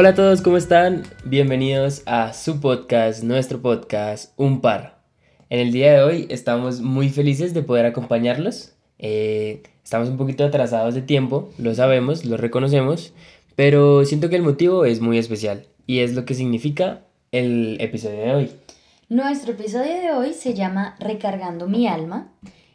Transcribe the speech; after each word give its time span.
Hola 0.00 0.08
a 0.08 0.14
todos, 0.14 0.40
¿cómo 0.40 0.56
están? 0.56 1.02
Bienvenidos 1.26 2.02
a 2.06 2.32
su 2.32 2.58
podcast, 2.58 3.22
nuestro 3.22 3.60
podcast, 3.60 4.32
Un 4.38 4.62
Par. 4.62 4.98
En 5.50 5.60
el 5.60 5.72
día 5.72 5.92
de 5.92 6.02
hoy 6.02 6.26
estamos 6.30 6.80
muy 6.80 7.10
felices 7.10 7.52
de 7.52 7.62
poder 7.62 7.84
acompañarlos. 7.84 8.72
Eh, 8.98 9.62
estamos 9.84 10.08
un 10.08 10.16
poquito 10.16 10.42
atrasados 10.42 10.94
de 10.94 11.02
tiempo, 11.02 11.50
lo 11.58 11.74
sabemos, 11.74 12.24
lo 12.24 12.38
reconocemos, 12.38 13.12
pero 13.56 14.06
siento 14.06 14.30
que 14.30 14.36
el 14.36 14.42
motivo 14.42 14.86
es 14.86 15.02
muy 15.02 15.18
especial 15.18 15.66
y 15.86 15.98
es 15.98 16.14
lo 16.14 16.24
que 16.24 16.32
significa 16.32 17.02
el 17.30 17.76
episodio 17.78 18.20
de 18.20 18.34
hoy. 18.34 18.50
Nuestro 19.10 19.52
episodio 19.52 20.00
de 20.00 20.12
hoy 20.12 20.32
se 20.32 20.54
llama 20.54 20.96
Recargando 20.98 21.68
mi 21.68 21.86
alma. 21.86 22.32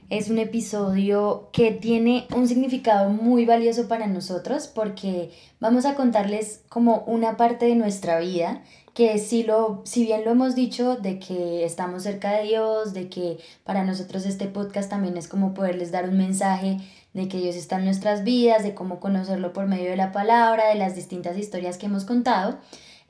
Es 0.09 0.29
un 0.29 0.37
episodio 0.37 1.49
que 1.51 1.71
tiene 1.71 2.27
un 2.35 2.47
significado 2.47 3.09
muy 3.09 3.45
valioso 3.45 3.87
para 3.87 4.05
nosotros 4.05 4.67
porque 4.67 5.31
vamos 5.59 5.85
a 5.85 5.95
contarles 5.95 6.61
como 6.69 6.99
una 7.07 7.37
parte 7.37 7.65
de 7.65 7.75
nuestra 7.75 8.19
vida 8.19 8.61
que 8.93 9.17
si, 9.17 9.41
lo, 9.41 9.81
si 9.83 10.03
bien 10.03 10.23
lo 10.23 10.31
hemos 10.31 10.53
dicho 10.53 10.95
de 10.95 11.17
que 11.17 11.65
estamos 11.65 12.03
cerca 12.03 12.33
de 12.33 12.43
Dios, 12.43 12.93
de 12.93 13.09
que 13.09 13.39
para 13.63 13.83
nosotros 13.83 14.27
este 14.27 14.45
podcast 14.45 14.91
también 14.91 15.17
es 15.17 15.27
como 15.27 15.55
poderles 15.55 15.91
dar 15.91 16.07
un 16.07 16.17
mensaje 16.17 16.77
de 17.13 17.27
que 17.27 17.39
Dios 17.39 17.55
está 17.55 17.77
en 17.77 17.85
nuestras 17.85 18.23
vidas, 18.23 18.61
de 18.61 18.75
cómo 18.75 18.99
conocerlo 18.99 19.53
por 19.53 19.65
medio 19.65 19.89
de 19.89 19.97
la 19.97 20.11
palabra, 20.11 20.69
de 20.69 20.75
las 20.75 20.95
distintas 20.95 21.35
historias 21.35 21.79
que 21.79 21.87
hemos 21.87 22.05
contado. 22.05 22.59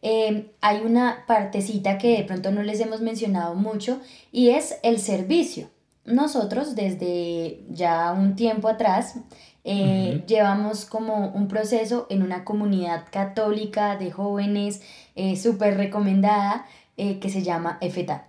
Eh, 0.01 0.49
hay 0.61 0.81
una 0.81 1.25
partecita 1.27 1.97
que 1.97 2.17
de 2.17 2.23
pronto 2.23 2.51
no 2.51 2.63
les 2.63 2.79
hemos 2.79 3.01
mencionado 3.01 3.53
mucho 3.53 3.99
y 4.31 4.51
es 4.51 4.77
el 4.81 4.99
servicio. 4.99 5.74
Nosotros 6.05 6.75
desde 6.75 7.61
ya 7.69 8.13
un 8.13 8.35
tiempo 8.35 8.67
atrás 8.67 9.15
eh, 9.63 10.23
llevamos 10.27 10.85
como 10.85 11.29
un 11.29 11.47
proceso 11.47 12.05
en 12.11 12.21
una 12.21 12.43
comunidad 12.43 13.05
católica 13.11 13.97
de 13.97 14.11
jóvenes 14.11 14.83
eh, 15.15 15.35
súper 15.35 15.75
recomendada 15.75 16.67
eh, 16.97 17.17
que 17.17 17.29
se 17.29 17.41
llama 17.41 17.79
EFETA. 17.81 18.27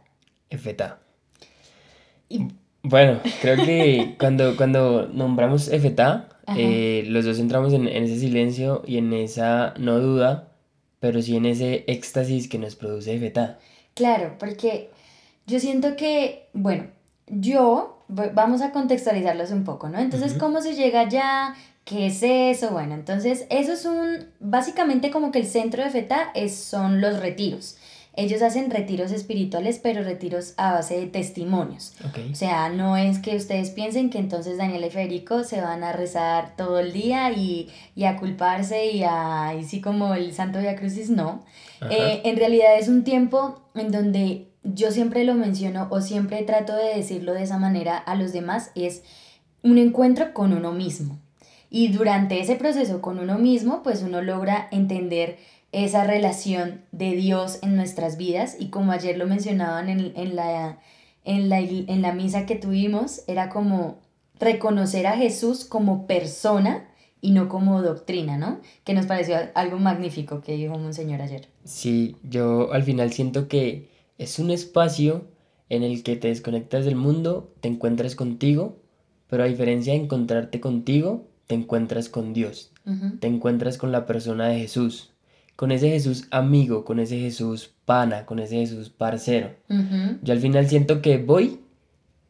EFETA. 0.48 0.98
Bueno, 2.82 3.20
creo 3.42 3.56
que 3.56 4.16
cuando, 4.18 4.56
cuando 4.56 5.08
nombramos 5.08 5.68
EFETA, 5.68 6.30
los 6.46 7.24
dos 7.26 7.38
entramos 7.38 7.74
en, 7.74 7.88
en, 7.88 8.04
ese 8.04 8.18
silencio 8.18 8.82
y 8.86 8.96
en 8.96 9.12
esa 9.12 9.74
no 9.78 9.98
duda, 9.98 10.48
pero 10.98 11.20
sí 11.20 11.36
en 11.36 11.44
ese 11.44 11.84
éxtasis 11.88 12.48
que 12.48 12.58
nos 12.58 12.74
produce 12.74 13.14
EFETA. 13.14 13.58
Claro, 13.92 14.36
porque 14.38 14.88
yo 15.46 15.60
siento 15.60 15.96
que, 15.96 16.48
bueno, 16.54 16.95
yo 17.26 18.04
vamos 18.08 18.62
a 18.62 18.70
contextualizarlos 18.70 19.50
un 19.50 19.64
poco, 19.64 19.88
¿no? 19.88 19.98
Entonces, 19.98 20.34
¿cómo 20.34 20.60
se 20.60 20.74
llega 20.74 21.00
allá? 21.00 21.54
¿Qué 21.84 22.06
es 22.06 22.22
eso? 22.22 22.70
Bueno, 22.70 22.94
entonces, 22.94 23.46
eso 23.50 23.72
es 23.72 23.84
un, 23.84 24.26
básicamente 24.40 25.10
como 25.10 25.30
que 25.32 25.40
el 25.40 25.46
centro 25.46 25.82
de 25.82 25.90
FETA 25.90 26.30
es, 26.34 26.56
son 26.56 27.00
los 27.00 27.20
retiros. 27.20 27.76
Ellos 28.18 28.40
hacen 28.40 28.70
retiros 28.70 29.12
espirituales, 29.12 29.78
pero 29.78 30.02
retiros 30.02 30.54
a 30.56 30.72
base 30.72 30.98
de 30.98 31.06
testimonios. 31.06 31.92
O 32.32 32.34
sea, 32.34 32.70
no 32.70 32.96
es 32.96 33.18
que 33.18 33.36
ustedes 33.36 33.70
piensen 33.70 34.08
que 34.08 34.18
entonces 34.18 34.56
Daniel 34.56 34.86
y 34.86 34.90
Federico 34.90 35.44
se 35.44 35.60
van 35.60 35.84
a 35.84 35.92
rezar 35.92 36.56
todo 36.56 36.78
el 36.78 36.94
día 36.94 37.30
y, 37.32 37.68
y 37.94 38.04
a 38.04 38.16
culparse 38.16 38.86
y 38.86 39.02
a, 39.02 39.54
y 39.60 39.64
sí 39.64 39.82
como 39.82 40.14
el 40.14 40.32
Santo 40.32 40.60
Via 40.60 40.76
Crucis, 40.76 41.10
no. 41.10 41.44
Eh, 41.90 42.22
en 42.24 42.36
realidad 42.38 42.78
es 42.78 42.88
un 42.88 43.04
tiempo 43.04 43.60
en 43.74 43.92
donde 43.92 44.48
yo 44.74 44.90
siempre 44.90 45.24
lo 45.24 45.34
menciono 45.34 45.88
o 45.90 46.00
siempre 46.00 46.42
trato 46.42 46.74
de 46.74 46.96
decirlo 46.96 47.34
de 47.34 47.42
esa 47.42 47.58
manera 47.58 47.96
a 47.96 48.14
los 48.14 48.32
demás, 48.32 48.70
es 48.74 49.02
un 49.62 49.78
encuentro 49.78 50.32
con 50.32 50.52
uno 50.52 50.72
mismo. 50.72 51.18
Y 51.70 51.88
durante 51.88 52.40
ese 52.40 52.56
proceso 52.56 53.00
con 53.00 53.18
uno 53.18 53.38
mismo, 53.38 53.82
pues 53.82 54.02
uno 54.02 54.22
logra 54.22 54.68
entender 54.70 55.38
esa 55.72 56.04
relación 56.04 56.82
de 56.92 57.12
Dios 57.16 57.58
en 57.62 57.76
nuestras 57.76 58.16
vidas 58.16 58.56
y 58.58 58.68
como 58.68 58.92
ayer 58.92 59.18
lo 59.18 59.26
mencionaban 59.26 59.88
en, 59.88 60.36
la, 60.36 60.78
en, 61.24 61.48
la, 61.48 61.58
en 61.58 62.02
la 62.02 62.12
misa 62.12 62.46
que 62.46 62.54
tuvimos, 62.54 63.22
era 63.26 63.48
como 63.48 63.98
reconocer 64.38 65.06
a 65.06 65.16
Jesús 65.16 65.64
como 65.64 66.06
persona 66.06 66.88
y 67.20 67.32
no 67.32 67.48
como 67.48 67.82
doctrina, 67.82 68.38
¿no? 68.38 68.60
Que 68.84 68.94
nos 68.94 69.06
pareció 69.06 69.36
algo 69.54 69.78
magnífico 69.78 70.40
que 70.40 70.52
dijo 70.52 70.74
un 70.76 70.94
señor 70.94 71.22
ayer. 71.22 71.48
Sí, 71.64 72.16
yo 72.22 72.72
al 72.72 72.84
final 72.84 73.12
siento 73.12 73.48
que 73.48 73.88
es 74.18 74.38
un 74.38 74.50
espacio 74.50 75.24
en 75.68 75.82
el 75.82 76.02
que 76.02 76.16
te 76.16 76.28
desconectas 76.28 76.84
del 76.84 76.96
mundo, 76.96 77.52
te 77.60 77.68
encuentras 77.68 78.14
contigo, 78.14 78.78
pero 79.28 79.42
a 79.42 79.46
diferencia 79.46 79.92
de 79.92 80.00
encontrarte 80.00 80.60
contigo, 80.60 81.26
te 81.46 81.54
encuentras 81.54 82.08
con 82.08 82.32
Dios, 82.32 82.72
te 83.20 83.26
encuentras 83.26 83.78
con 83.78 83.92
la 83.92 84.06
persona 84.06 84.48
de 84.48 84.60
Jesús, 84.60 85.12
con 85.56 85.72
ese 85.72 85.90
Jesús 85.90 86.28
amigo, 86.30 86.84
con 86.84 87.00
ese 87.00 87.18
Jesús 87.18 87.72
pana, 87.84 88.26
con 88.26 88.38
ese 88.38 88.56
Jesús 88.56 88.90
parcero. 88.90 89.50
Yo 90.22 90.32
al 90.32 90.40
final 90.40 90.68
siento 90.68 91.02
que 91.02 91.18
voy 91.18 91.60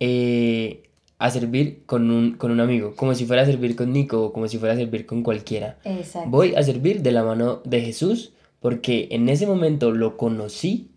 eh, 0.01 0.91
a 1.19 1.31
servir 1.31 1.83
con 1.87 2.11
un, 2.11 2.33
con 2.35 2.51
un 2.51 2.61
amigo, 2.61 2.95
como 2.95 3.15
si 3.15 3.27
fuera 3.27 3.43
a 3.43 3.47
servir 3.47 3.77
con 3.77 3.93
Nico 3.93 4.23
o 4.23 4.33
como 4.33 4.49
si 4.49 4.59
fuera 4.59 4.75
a 4.75 4.79
servir 4.79 5.07
con 5.07 5.23
cualquiera. 5.23 5.79
Voy 6.27 6.55
a 6.55 6.63
servir 6.63 7.03
de 7.03 7.13
la 7.13 7.25
mano 7.25 7.61
de 7.65 7.81
Jesús 7.83 8.33
porque 8.61 9.09
en 9.11 9.29
ese 9.29 9.47
momento 9.47 9.93
lo 9.93 10.17
conocí 10.17 10.91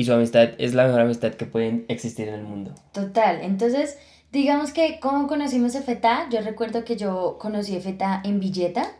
y 0.00 0.04
su 0.06 0.14
amistad 0.14 0.48
es 0.56 0.72
la 0.72 0.86
mejor 0.86 1.02
amistad 1.02 1.34
que 1.34 1.44
puede 1.44 1.84
existir 1.88 2.26
en 2.26 2.34
el 2.36 2.42
mundo. 2.42 2.74
Total, 2.92 3.40
entonces 3.42 3.98
digamos 4.32 4.72
que 4.72 4.98
¿cómo 4.98 5.26
conocimos 5.26 5.74
EFETA? 5.74 6.26
Yo 6.30 6.40
recuerdo 6.40 6.84
que 6.84 6.96
yo 6.96 7.36
conocí 7.38 7.76
EFETA 7.76 8.22
en 8.24 8.40
Villeta. 8.40 8.90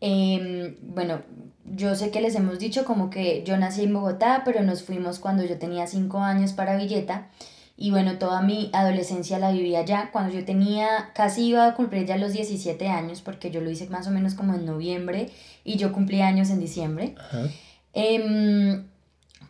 Em, 0.00 0.76
bueno, 0.80 1.20
yo 1.66 1.94
sé 1.94 2.10
que 2.10 2.22
les 2.22 2.34
hemos 2.34 2.58
dicho 2.58 2.86
como 2.86 3.10
que 3.10 3.44
yo 3.44 3.58
nací 3.58 3.84
en 3.84 3.92
Bogotá, 3.92 4.40
pero 4.46 4.62
nos 4.62 4.82
fuimos 4.82 5.18
cuando 5.18 5.44
yo 5.44 5.58
tenía 5.58 5.86
5 5.86 6.18
años 6.20 6.54
para 6.54 6.78
Villeta. 6.78 7.28
Y 7.76 7.90
bueno, 7.90 8.16
toda 8.16 8.40
mi 8.40 8.70
adolescencia 8.72 9.38
la 9.38 9.52
viví 9.52 9.76
allá. 9.76 10.08
Cuando 10.14 10.32
yo 10.32 10.46
tenía, 10.46 11.10
casi 11.14 11.48
iba 11.48 11.66
a 11.66 11.74
cumplir 11.74 12.06
ya 12.06 12.16
los 12.16 12.32
17 12.32 12.88
años, 12.88 13.20
porque 13.20 13.50
yo 13.50 13.60
lo 13.60 13.70
hice 13.70 13.86
más 13.90 14.06
o 14.06 14.10
menos 14.12 14.32
como 14.32 14.54
en 14.54 14.64
noviembre 14.64 15.28
y 15.62 15.76
yo 15.76 15.92
cumplí 15.92 16.22
años 16.22 16.48
en 16.48 16.58
diciembre. 16.58 17.16
Em, 17.92 18.87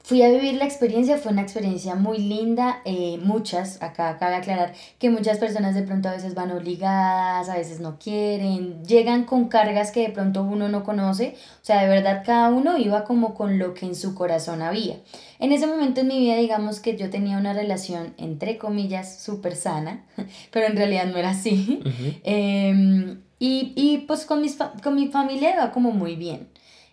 Fui 0.09 0.23
a 0.23 0.31
vivir 0.31 0.55
la 0.55 0.65
experiencia, 0.65 1.19
fue 1.19 1.33
una 1.33 1.43
experiencia 1.43 1.95
muy 1.95 2.17
linda, 2.17 2.81
eh, 2.87 3.19
muchas, 3.23 3.83
acá 3.83 4.17
cabe 4.17 4.37
aclarar 4.37 4.73
que 4.99 5.11
muchas 5.11 5.37
personas 5.37 5.75
de 5.75 5.83
pronto 5.83 6.09
a 6.09 6.13
veces 6.13 6.35
van 6.35 6.51
obligadas, 6.51 7.51
a 7.51 7.59
veces 7.59 7.81
no 7.81 7.99
quieren, 7.99 8.83
llegan 8.87 9.25
con 9.25 9.51
cargas 9.51 9.91
que 9.91 10.01
de 10.01 10.09
pronto 10.09 10.45
uno 10.45 10.71
no 10.71 10.83
conoce, 10.83 11.37
o 11.61 11.65
sea, 11.65 11.83
de 11.83 11.89
verdad 11.91 12.23
cada 12.25 12.49
uno 12.49 12.79
iba 12.79 13.05
como 13.05 13.35
con 13.35 13.59
lo 13.59 13.75
que 13.75 13.85
en 13.85 13.95
su 13.95 14.15
corazón 14.15 14.63
había. 14.63 14.97
En 15.41 15.53
ese 15.53 15.67
momento 15.67 16.01
en 16.01 16.09
mi 16.09 16.19
vida, 16.21 16.37
digamos 16.37 16.81
que 16.81 16.97
yo 16.97 17.11
tenía 17.11 17.37
una 17.37 17.53
relación, 17.53 18.15
entre 18.17 18.57
comillas, 18.57 19.21
súper 19.21 19.57
sana, 19.57 20.07
pero 20.51 20.69
en 20.69 20.77
realidad 20.79 21.05
no 21.05 21.19
era 21.19 21.33
así. 21.33 21.83
Em, 22.25 23.21
y, 23.39 23.75
y, 23.77 23.99
pues 24.07 24.25
con, 24.25 24.41
mis 24.41 24.57
con 24.83 24.95
mi 24.95 25.09
familia 25.09 25.53
iba 25.53 25.71
como 25.71 25.91
muy 25.91 26.17
bien. 26.17 26.49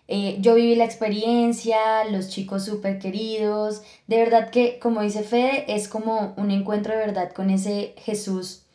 Eh, 0.08 0.36
yo 0.40 0.54
viví 0.54 0.76
la 0.76 0.84
experiencia, 0.84 2.04
los 2.04 2.28
chicos 2.28 2.64
súper 2.64 2.98
queridos, 2.98 3.82
de 4.06 4.18
verdad 4.18 4.50
que, 4.50 4.78
como 4.78 5.02
dice 5.02 5.22
Fede, 5.22 5.64
es 5.74 5.88
como 5.88 6.34
un 6.36 6.50
encuentro 6.50 6.92
de 6.92 7.00
verdad 7.00 7.32
con 7.32 7.50
ese 7.50 7.94
Jesús 7.98 8.66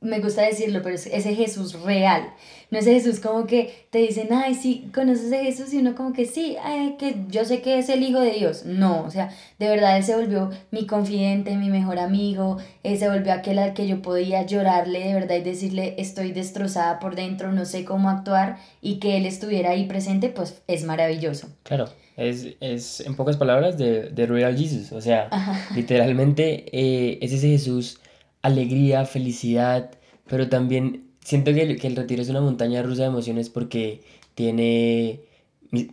me 0.00 0.20
gusta 0.20 0.42
decirlo, 0.42 0.80
pero 0.82 0.94
es 0.94 1.06
ese 1.06 1.34
Jesús 1.34 1.80
real. 1.82 2.32
No 2.70 2.78
ese 2.78 2.92
Jesús 2.92 3.20
como 3.20 3.46
que 3.46 3.86
te 3.90 3.98
dicen, 3.98 4.28
ay, 4.30 4.54
sí, 4.54 4.90
conoces 4.94 5.32
a 5.32 5.42
Jesús 5.42 5.72
y 5.72 5.78
uno 5.78 5.94
como 5.94 6.12
que 6.12 6.26
sí, 6.26 6.56
ay, 6.62 6.96
que 6.98 7.16
yo 7.28 7.44
sé 7.44 7.62
que 7.62 7.78
es 7.78 7.88
el 7.88 8.02
Hijo 8.02 8.20
de 8.20 8.32
Dios. 8.32 8.66
No, 8.66 9.04
o 9.04 9.10
sea, 9.10 9.30
de 9.58 9.68
verdad 9.68 9.96
Él 9.96 10.04
se 10.04 10.14
volvió 10.14 10.50
mi 10.70 10.86
confidente, 10.86 11.56
mi 11.56 11.70
mejor 11.70 11.98
amigo, 11.98 12.58
Él 12.82 12.98
se 12.98 13.08
volvió 13.08 13.32
aquel 13.32 13.58
al 13.58 13.72
que 13.72 13.86
yo 13.86 14.02
podía 14.02 14.44
llorarle 14.44 15.00
de 15.00 15.14
verdad 15.14 15.36
y 15.36 15.42
decirle, 15.42 15.94
estoy 15.98 16.32
destrozada 16.32 16.98
por 16.98 17.16
dentro, 17.16 17.52
no 17.52 17.64
sé 17.64 17.84
cómo 17.84 18.10
actuar 18.10 18.58
y 18.82 18.98
que 18.98 19.16
Él 19.16 19.24
estuviera 19.24 19.70
ahí 19.70 19.86
presente, 19.86 20.28
pues 20.28 20.60
es 20.66 20.84
maravilloso. 20.84 21.48
Claro. 21.62 21.88
Es, 22.16 22.48
es 22.60 23.00
en 23.00 23.14
pocas 23.14 23.36
palabras 23.36 23.78
de, 23.78 24.10
de 24.10 24.26
Real 24.26 24.58
Jesus, 24.58 24.90
o 24.90 25.00
sea, 25.00 25.30
literalmente 25.74 26.66
eh, 26.72 27.18
es 27.22 27.32
ese 27.32 27.48
Jesús 27.48 28.00
alegría, 28.42 29.04
felicidad, 29.04 29.90
pero 30.26 30.48
también 30.48 31.07
siento 31.28 31.52
que 31.52 31.60
el, 31.60 31.78
que 31.78 31.86
el 31.86 31.96
retiro 31.96 32.22
es 32.22 32.30
una 32.30 32.40
montaña 32.40 32.82
rusa 32.82 33.02
de 33.02 33.08
emociones 33.08 33.50
porque 33.50 34.00
tiene 34.34 35.20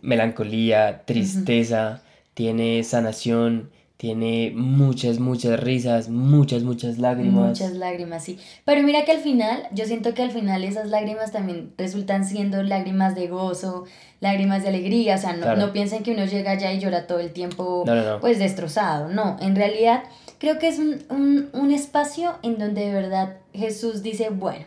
melancolía, 0.00 1.02
tristeza, 1.04 2.02
tiene 2.32 2.82
sanación, 2.84 3.68
tiene 3.98 4.52
muchas, 4.54 5.18
muchas 5.18 5.60
risas, 5.60 6.08
muchas, 6.08 6.62
muchas 6.62 6.96
lágrimas. 6.96 7.48
Muchas 7.48 7.72
lágrimas, 7.72 8.24
sí. 8.24 8.38
Pero 8.64 8.82
mira 8.82 9.04
que 9.04 9.12
al 9.12 9.20
final, 9.20 9.64
yo 9.72 9.84
siento 9.84 10.14
que 10.14 10.22
al 10.22 10.30
final 10.30 10.64
esas 10.64 10.88
lágrimas 10.88 11.32
también 11.32 11.74
resultan 11.76 12.24
siendo 12.24 12.62
lágrimas 12.62 13.14
de 13.14 13.28
gozo, 13.28 13.84
lágrimas 14.20 14.62
de 14.62 14.70
alegría. 14.70 15.16
O 15.16 15.18
sea, 15.18 15.34
no, 15.34 15.54
no 15.56 15.70
piensen 15.74 16.02
que 16.02 16.12
uno 16.12 16.24
llega 16.24 16.52
allá 16.52 16.72
y 16.72 16.80
llora 16.80 17.06
todo 17.06 17.20
el 17.20 17.32
tiempo, 17.32 17.84
pues 18.22 18.38
destrozado. 18.38 19.10
No, 19.10 19.36
en 19.40 19.54
realidad 19.54 20.04
creo 20.38 20.58
que 20.58 20.68
es 20.68 20.78
un, 20.78 21.70
espacio 21.70 22.36
en 22.42 22.58
donde 22.58 22.86
de 22.86 22.92
verdad 22.92 23.36
Jesús 23.52 24.02
dice, 24.02 24.30
bueno, 24.30 24.64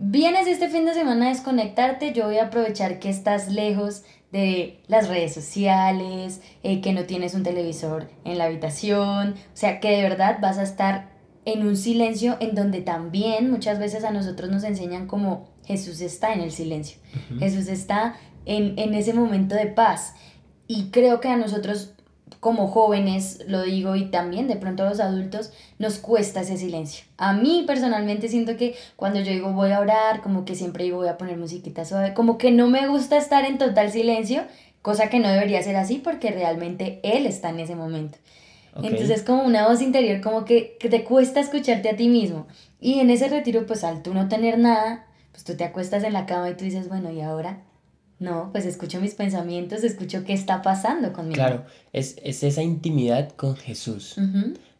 vienes 0.00 0.46
este 0.46 0.68
fin 0.68 0.86
de 0.86 0.94
semana 0.94 1.26
a 1.26 1.28
desconectarte, 1.28 2.12
yo 2.12 2.24
voy 2.24 2.38
a 2.38 2.46
aprovechar 2.46 2.98
que 2.98 3.10
estás 3.10 3.52
lejos 3.52 4.02
de 4.32 4.80
las 4.88 5.08
redes 5.08 5.34
sociales, 5.34 6.40
eh, 6.62 6.80
que 6.80 6.92
no 6.92 7.04
tienes 7.04 7.34
un 7.34 7.42
televisor 7.42 8.08
en 8.24 8.38
la 8.38 8.44
habitación, 8.44 9.34
o 9.34 9.56
sea, 9.56 9.78
que 9.78 9.90
de 9.90 10.02
verdad 10.02 10.38
vas 10.40 10.56
a 10.58 10.62
estar 10.62 11.10
en 11.44 11.66
un 11.66 11.76
silencio 11.76 12.38
en 12.40 12.54
donde 12.54 12.80
también 12.80 13.50
muchas 13.50 13.78
veces 13.78 14.04
a 14.04 14.10
nosotros 14.10 14.50
nos 14.50 14.64
enseñan 14.64 15.06
como 15.06 15.50
Jesús 15.64 16.00
está 16.00 16.32
en 16.32 16.40
el 16.40 16.50
silencio, 16.50 16.98
Jesús 17.38 17.68
está 17.68 18.16
en, 18.46 18.78
en 18.78 18.94
ese 18.94 19.12
momento 19.12 19.54
de 19.54 19.66
paz. 19.66 20.14
Y 20.66 20.90
creo 20.90 21.20
que 21.20 21.28
a 21.28 21.36
nosotros 21.36 21.94
como 22.38 22.68
jóvenes, 22.68 23.44
lo 23.46 23.62
digo, 23.62 23.96
y 23.96 24.06
también 24.10 24.46
de 24.46 24.56
pronto 24.56 24.84
a 24.84 24.90
los 24.90 25.00
adultos, 25.00 25.52
nos 25.78 25.98
cuesta 25.98 26.42
ese 26.42 26.56
silencio. 26.56 27.04
A 27.16 27.32
mí 27.32 27.64
personalmente 27.66 28.28
siento 28.28 28.56
que 28.56 28.76
cuando 28.96 29.20
yo 29.20 29.32
digo 29.32 29.52
voy 29.52 29.72
a 29.72 29.80
orar, 29.80 30.22
como 30.22 30.44
que 30.44 30.54
siempre 30.54 30.84
digo 30.84 30.98
voy 30.98 31.08
a 31.08 31.18
poner 31.18 31.36
musiquita 31.36 31.84
suave, 31.84 32.14
como 32.14 32.38
que 32.38 32.50
no 32.50 32.68
me 32.68 32.86
gusta 32.86 33.16
estar 33.16 33.44
en 33.44 33.58
total 33.58 33.90
silencio, 33.90 34.44
cosa 34.82 35.10
que 35.10 35.18
no 35.18 35.28
debería 35.28 35.62
ser 35.62 35.76
así 35.76 35.98
porque 35.98 36.30
realmente 36.30 37.00
Él 37.02 37.26
está 37.26 37.50
en 37.50 37.60
ese 37.60 37.74
momento. 37.74 38.18
Entonces 38.76 39.10
es 39.10 39.22
como 39.22 39.42
una 39.42 39.66
voz 39.66 39.82
interior, 39.82 40.20
como 40.20 40.44
que, 40.44 40.76
que, 40.78 40.88
te 40.88 41.02
cuesta 41.02 41.40
escucharte 41.40 41.88
a 41.90 41.96
ti 41.96 42.08
mismo. 42.08 42.46
Y 42.80 43.00
en 43.00 43.10
ese 43.10 43.28
retiro, 43.28 43.66
pues 43.66 43.82
al 43.82 44.02
tú 44.02 44.14
no 44.14 44.28
tener 44.28 44.58
nada, 44.58 45.06
pues 45.32 45.42
tú 45.42 45.56
te 45.56 45.64
acuestas 45.64 46.04
en 46.04 46.12
la 46.12 46.24
cama 46.24 46.50
y 46.50 46.54
tú 46.54 46.64
dices, 46.64 46.88
bueno, 46.88 47.10
¿y 47.10 47.20
ahora? 47.20 47.62
No, 48.20 48.50
pues 48.52 48.66
escucho 48.66 49.00
mis 49.00 49.14
pensamientos, 49.14 49.82
escucho 49.82 50.24
qué 50.24 50.34
está 50.34 50.60
pasando 50.60 51.12
conmigo. 51.14 51.36
Claro, 51.36 51.64
es, 51.94 52.18
esa 52.22 52.62
intimidad 52.62 53.30
con 53.30 53.56
Jesús. 53.56 54.16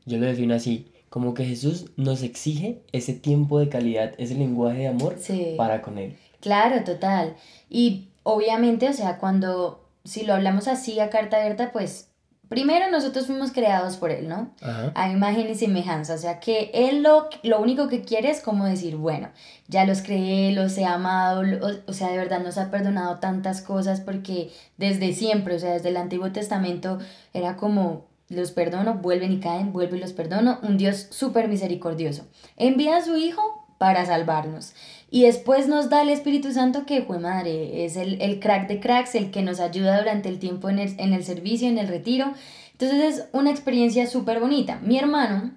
Yo 0.05 0.19
lo 0.19 0.27
defino 0.27 0.55
así, 0.55 0.93
como 1.09 1.33
que 1.33 1.47
Jesús 1.47 1.87
nos 1.97 2.23
exige 2.23 2.83
ese 2.93 3.15
tiempo 3.15 3.59
de 3.59 3.71
calidad, 3.71 4.13
ese 4.19 4.35
lenguaje 4.35 4.81
de 4.81 4.89
amor 4.89 5.17
para 5.57 5.81
con 5.81 5.97
Él. 5.97 6.19
Claro, 6.41 6.85
total. 6.85 7.35
Y 7.71 8.09
obviamente, 8.25 8.91
o 8.91 8.93
sea, 8.93 9.17
cuando, 9.17 9.89
si 10.05 10.27
lo 10.27 10.35
hablamos 10.35 10.69
así 10.69 11.01
a 11.01 11.09
carta 11.09 11.39
abierta, 11.39 11.73
pues 11.73 12.10
Primero, 12.51 12.91
nosotros 12.91 13.27
fuimos 13.27 13.53
creados 13.53 13.97
por 13.97 14.11
Él, 14.11 14.29
¿no? 14.29 14.51
A 14.61 15.09
imagen 15.09 15.49
y 15.49 15.55
semejanza. 15.55 16.15
O 16.15 16.19
sea, 16.19 16.41
que 16.41 16.73
Él 16.75 17.01
lo, 17.01 17.29
lo 17.45 17.61
único 17.61 17.87
que 17.87 18.03
quiere 18.03 18.29
es 18.29 18.41
como 18.41 18.65
decir, 18.65 18.97
bueno, 18.97 19.29
ya 19.69 19.85
los 19.85 20.03
creé, 20.03 20.51
los 20.51 20.77
he 20.77 20.85
amado, 20.85 21.43
o, 21.87 21.93
sea, 21.93 22.09
de 22.09 22.17
verdad 22.17 22.43
nos 22.43 22.59
ha 22.59 22.73
perdonado 22.73 23.21
tantas 23.21 23.63
cosas 23.63 24.01
porque 24.01 24.51
desde 24.79 25.13
siempre, 25.13 25.55
o 25.55 25.59
sea, 25.61 25.75
desde 25.75 25.91
el 25.91 25.97
Antiguo 25.97 26.33
Testamento 26.33 26.99
era 27.33 27.55
como, 27.55 28.09
los 28.29 28.51
perdono, 28.51 28.95
vuelven 28.95 29.31
y 29.31 29.39
caen, 29.39 29.73
vuelvo 29.73 29.95
y 29.95 30.01
los 30.01 30.13
perdono. 30.13 30.59
Un 30.63 30.77
Dios 30.77 31.07
súper 31.11 31.47
misericordioso. 31.47 32.27
Envía 32.57 32.97
a 32.97 33.05
su 33.05 33.17
Hijo 33.17 33.65
para 33.79 34.05
salvarnos. 34.05 34.75
Y 35.11 35.23
después 35.23 35.67
nos 35.67 35.91
da 35.91 36.03
el 36.03 36.09
Espíritu 36.09 36.53
Santo 36.53 36.87
que, 36.87 37.03
fue 37.03 37.19
madre, 37.19 37.85
es 37.85 37.97
el, 37.97 38.23
el, 38.23 38.39
crack 38.39 38.69
de 38.69 38.79
cracks, 38.79 39.17
el 39.17 39.33
que 39.33 39.43
nos 39.43 39.59
ayuda 39.59 39.99
durante 39.99 40.29
el 40.29 40.39
tiempo 40.39 40.71
en 40.71 40.79
el, 40.79 40.95
en 40.99 41.13
el 41.13 41.25
servicio, 41.25 41.69
en 41.69 41.79
el 41.79 41.89
retiro. 41.89 42.33
Entonces 42.73 43.19
es 43.19 43.25
una 43.33 43.51
experiencia 43.51 44.07
súper 44.07 44.39
bonita. 44.39 44.81
Mi 44.85 44.99
hermano 44.99 45.51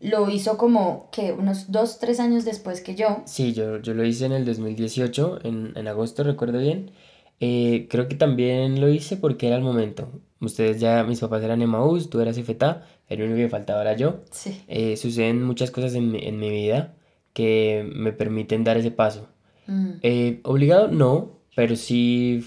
lo 0.00 0.30
hizo 0.30 0.56
como 0.56 1.08
que 1.10 1.32
unos 1.32 1.72
dos, 1.72 1.98
tres 1.98 2.20
años 2.20 2.44
después 2.44 2.80
que 2.80 2.94
yo. 2.94 3.22
Sí, 3.26 3.52
yo, 3.52 3.82
yo 3.82 3.94
lo 3.94 4.04
hice 4.04 4.26
en 4.26 4.32
el 4.32 4.44
2018, 4.44 5.40
en, 5.42 5.72
en 5.74 5.88
agosto, 5.88 6.22
recuerdo 6.22 6.58
bien. 6.60 6.92
Eh, 7.40 7.88
creo 7.90 8.06
que 8.06 8.14
también 8.14 8.80
lo 8.80 8.88
hice 8.88 9.16
porque 9.16 9.48
era 9.48 9.56
el 9.56 9.62
momento. 9.62 10.08
Ustedes 10.40 10.80
ya, 10.80 11.02
mis 11.02 11.18
papás 11.18 11.42
eran 11.42 11.62
Emmaús, 11.62 12.10
tú 12.10 12.20
eras 12.20 12.38
Ifetá, 12.38 12.86
el 13.08 13.22
único 13.22 13.38
que 13.38 13.48
faltaba 13.48 13.82
era 13.82 13.96
yo. 13.96 14.20
Sí. 14.30 14.62
Eh, 14.68 14.96
suceden 14.96 15.42
muchas 15.42 15.72
cosas 15.72 15.94
en, 15.94 16.14
en 16.14 16.38
mi 16.38 16.48
vida 16.48 16.94
que 17.32 17.88
me 17.94 18.12
permiten 18.12 18.64
dar 18.64 18.76
ese 18.76 18.90
paso. 18.90 19.28
Mm. 19.66 19.90
Eh, 20.02 20.40
obligado 20.44 20.88
no, 20.88 21.38
pero 21.54 21.76
sí 21.76 22.44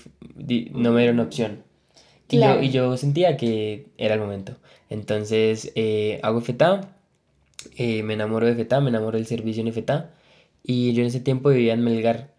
no 0.73 0.91
me 0.91 1.03
era 1.03 1.13
una 1.13 1.23
opción. 1.23 1.63
Y, 2.29 2.39
yo, 2.39 2.61
y 2.61 2.69
yo 2.71 2.97
sentía 2.97 3.37
que 3.37 3.87
era 3.97 4.15
el 4.15 4.21
momento. 4.21 4.57
Entonces 4.89 5.71
eh, 5.75 6.19
hago 6.23 6.41
FETA, 6.41 6.95
eh, 7.77 8.01
me 8.01 8.15
enamoro 8.15 8.47
de 8.47 8.55
FETA, 8.55 8.81
me 8.81 8.89
enamoro 8.89 9.17
del 9.17 9.27
servicio 9.27 9.63
en 9.65 9.73
FETA. 9.73 10.11
Y 10.63 10.93
yo 10.93 11.01
en 11.01 11.07
ese 11.07 11.19
tiempo 11.19 11.49
vivía 11.49 11.73
en 11.73 11.83
Melgar. 11.83 12.33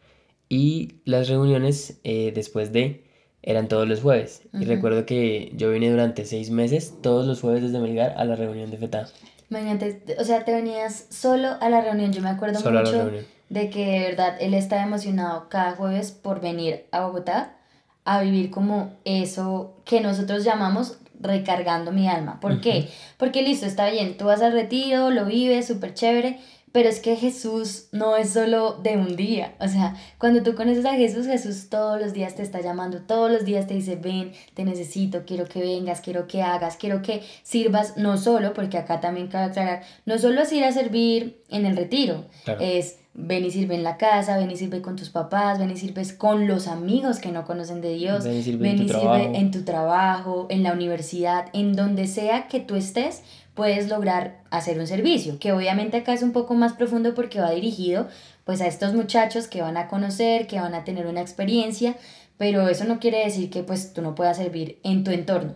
Y 0.49 0.97
las 1.05 1.29
reuniones 1.29 2.01
después 2.03 2.73
de 2.73 3.05
eran 3.43 3.69
todos 3.69 3.87
los 3.87 4.01
jueves. 4.01 4.43
Y 4.53 4.65
recuerdo 4.65 5.05
que 5.05 5.53
yo 5.55 5.71
vine 5.71 5.91
durante 5.91 6.25
seis 6.25 6.51
meses, 6.51 6.95
todos 7.03 7.27
los 7.27 7.41
jueves 7.41 7.63
desde 7.63 7.79
Melgar, 7.79 8.15
a 8.17 8.25
la 8.25 8.37
reunión 8.37 8.71
de 8.71 8.79
FETA. 8.79 9.09
Imagínate, 9.51 10.17
o 10.19 10.25
sea, 10.25 10.45
te 10.45 10.53
venías 10.53 11.07
solo 11.11 11.57
a 11.61 11.69
la 11.69 11.81
reunión. 11.81 12.13
Yo 12.13 12.23
me 12.23 12.31
acuerdo 12.31 12.59
mucho 12.59 13.11
de 13.49 13.71
que 13.71 13.87
de 13.87 14.01
verdad 14.01 14.37
él 14.41 14.55
estaba 14.55 14.83
emocionado 14.83 15.49
cada 15.49 15.73
jueves 15.73 16.13
por 16.13 16.41
venir 16.41 16.87
a 16.91 17.07
Bogotá 17.07 17.57
a 18.05 18.21
vivir 18.21 18.51
como 18.51 18.93
eso 19.05 19.77
que 19.85 20.01
nosotros 20.01 20.45
llamamos 20.45 20.99
recargando 21.21 21.91
mi 21.93 22.09
alma. 22.09 22.39
¿Por 22.41 22.61
qué? 22.61 22.89
Porque 23.17 23.43
listo, 23.43 23.67
está 23.67 23.91
bien, 23.91 24.17
tú 24.17 24.27
vas 24.27 24.43
al 24.43 24.53
retiro, 24.53 25.11
lo 25.11 25.25
vives, 25.25 25.67
súper 25.67 25.95
chévere, 25.95 26.39
pero 26.75 26.89
es 26.89 26.99
que 26.99 27.15
Jesús 27.15 27.87
no 27.93 28.17
es 28.17 28.31
solo 28.31 28.73
de 28.83 28.97
un 28.97 29.15
día. 29.15 29.55
O 29.61 29.69
sea, 29.69 29.95
cuando 30.19 30.43
tú 30.43 30.57
conoces 30.57 30.85
a 30.85 30.95
Jesús, 30.95 31.25
Jesús 31.25 31.69
todos 31.71 32.01
los 32.01 32.13
días 32.13 32.35
te 32.35 32.43
está 32.43 32.61
llamando, 32.61 33.03
todos 33.03 33.31
los 33.31 33.45
días 33.45 33.69
te 33.69 33.75
dice, 33.75 33.95
ven, 33.95 34.33
te 34.55 34.65
necesito, 34.65 35.23
quiero 35.25 35.45
que 35.45 35.61
vengas, 35.61 36.01
quiero 36.01 36.27
que 36.27 36.43
hagas, 36.43 36.77
quiero 36.77 37.01
que 37.01 37.23
sirvas, 37.45 37.97
no 37.97 38.19
solo, 38.19 38.55
porque 38.55 38.77
acá 38.77 38.99
también 38.99 39.29
cabe 39.29 39.53
aclarar, 39.53 39.85
no 40.05 40.19
solo 40.19 40.41
es 40.41 40.53
ir 40.53 40.65
a 40.65 40.73
servir 40.73 41.45
en 41.49 41.65
el 41.65 41.77
retiro, 41.77 42.25
es 42.59 42.97
ven 43.15 43.45
y 43.45 43.51
sirve 43.53 43.77
en 43.77 43.85
la 43.85 43.97
casa, 43.97 44.37
ven 44.37 44.51
y 44.51 44.57
sirve 44.57 44.83
con 44.83 44.97
tus 44.97 45.09
papás, 45.09 45.59
ven 45.59 45.71
y 45.71 45.77
sirves 45.77 46.13
con 46.13 46.49
los 46.49 46.67
amigos 46.67 47.21
que 47.21 47.31
no 47.31 47.45
conocen 47.45 47.81
de 47.81 47.95
Dios, 47.95 48.25
ven 48.25 48.37
y 48.37 48.43
sirve, 48.43 48.71
en, 48.71 48.89
sirve 48.89 49.39
en 49.39 49.51
tu 49.53 49.63
trabajo, 49.63 50.47
en 50.51 50.65
la 50.65 50.73
universidad, 50.73 51.47
en 51.53 51.75
donde 51.75 52.09
sea 52.09 52.49
que 52.49 52.61
tú 52.61 52.75
estés, 52.75 53.23
puedes 53.55 53.89
lograr 53.89 54.41
hacer 54.51 54.81
un 54.81 54.89
servicio, 54.89 55.39
que 55.39 55.53
obviamente 55.53 55.99
acá 55.99 56.13
es 56.13 56.23
un 56.23 56.33
poco 56.33 56.55
más 56.55 56.73
profundo 56.73 57.15
porque 57.15 57.41
va 57.41 57.53
dirigido 57.53 58.09
pues 58.45 58.61
a 58.61 58.67
estos 58.67 58.93
muchachos 58.95 59.47
que 59.47 59.63
van 59.63 59.77
a 59.77 59.89
conocer, 59.89 60.47
que 60.47 60.61
van 60.61 60.75
a 60.75 60.85
tener 60.85 61.07
una 61.07 61.21
experiencia, 61.21 61.97
pero 62.37 62.69
eso 62.69 62.85
no 62.85 62.99
quiere 62.99 63.25
decir 63.25 63.49
que 63.49 63.63
pues 63.63 63.93
tú 63.93 64.03
no 64.03 64.15
puedas 64.15 64.37
servir 64.37 64.81
en 64.83 65.05
tu 65.05 65.13
entorno. 65.13 65.55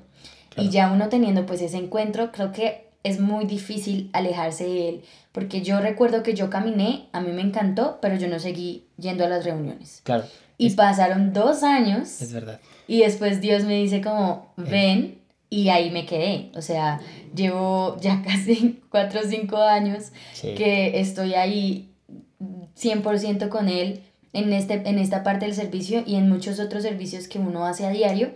Y 0.56 0.70
ya 0.70 0.90
uno 0.90 1.08
teniendo 1.08 1.46
pues 1.46 1.60
ese 1.60 1.76
encuentro, 1.76 2.32
creo 2.32 2.50
que 2.50 2.87
es 3.02 3.20
muy 3.20 3.44
difícil 3.44 4.10
alejarse 4.12 4.64
de 4.64 4.88
él, 4.88 5.04
porque 5.32 5.62
yo 5.62 5.80
recuerdo 5.80 6.22
que 6.22 6.34
yo 6.34 6.50
caminé, 6.50 7.08
a 7.12 7.20
mí 7.20 7.32
me 7.32 7.42
encantó, 7.42 7.98
pero 8.02 8.16
yo 8.16 8.28
no 8.28 8.38
seguí 8.38 8.86
yendo 8.96 9.24
a 9.24 9.28
las 9.28 9.44
reuniones. 9.44 10.00
Claro. 10.04 10.24
Y 10.56 10.70
pasaron 10.70 11.32
dos 11.32 11.62
años. 11.62 12.20
Es 12.20 12.32
verdad. 12.32 12.60
Y 12.88 13.00
después 13.00 13.40
Dios 13.40 13.64
me 13.64 13.74
dice 13.74 14.00
como, 14.00 14.52
ven, 14.56 15.18
y 15.50 15.68
ahí 15.68 15.90
me 15.90 16.06
quedé. 16.06 16.50
O 16.54 16.62
sea, 16.62 17.00
llevo 17.34 17.96
ya 18.00 18.22
casi 18.26 18.80
4 18.90 19.20
o 19.20 19.24
5 19.24 19.56
años 19.56 20.12
que 20.40 21.00
estoy 21.00 21.34
ahí 21.34 21.90
100% 22.76 23.48
con 23.48 23.68
él 23.68 24.02
en, 24.32 24.52
este, 24.52 24.74
en 24.74 24.98
esta 24.98 25.22
parte 25.22 25.46
del 25.46 25.54
servicio 25.54 26.02
y 26.06 26.16
en 26.16 26.28
muchos 26.28 26.60
otros 26.60 26.82
servicios 26.82 27.28
que 27.28 27.38
uno 27.38 27.64
hace 27.64 27.86
a 27.86 27.90
diario. 27.90 28.32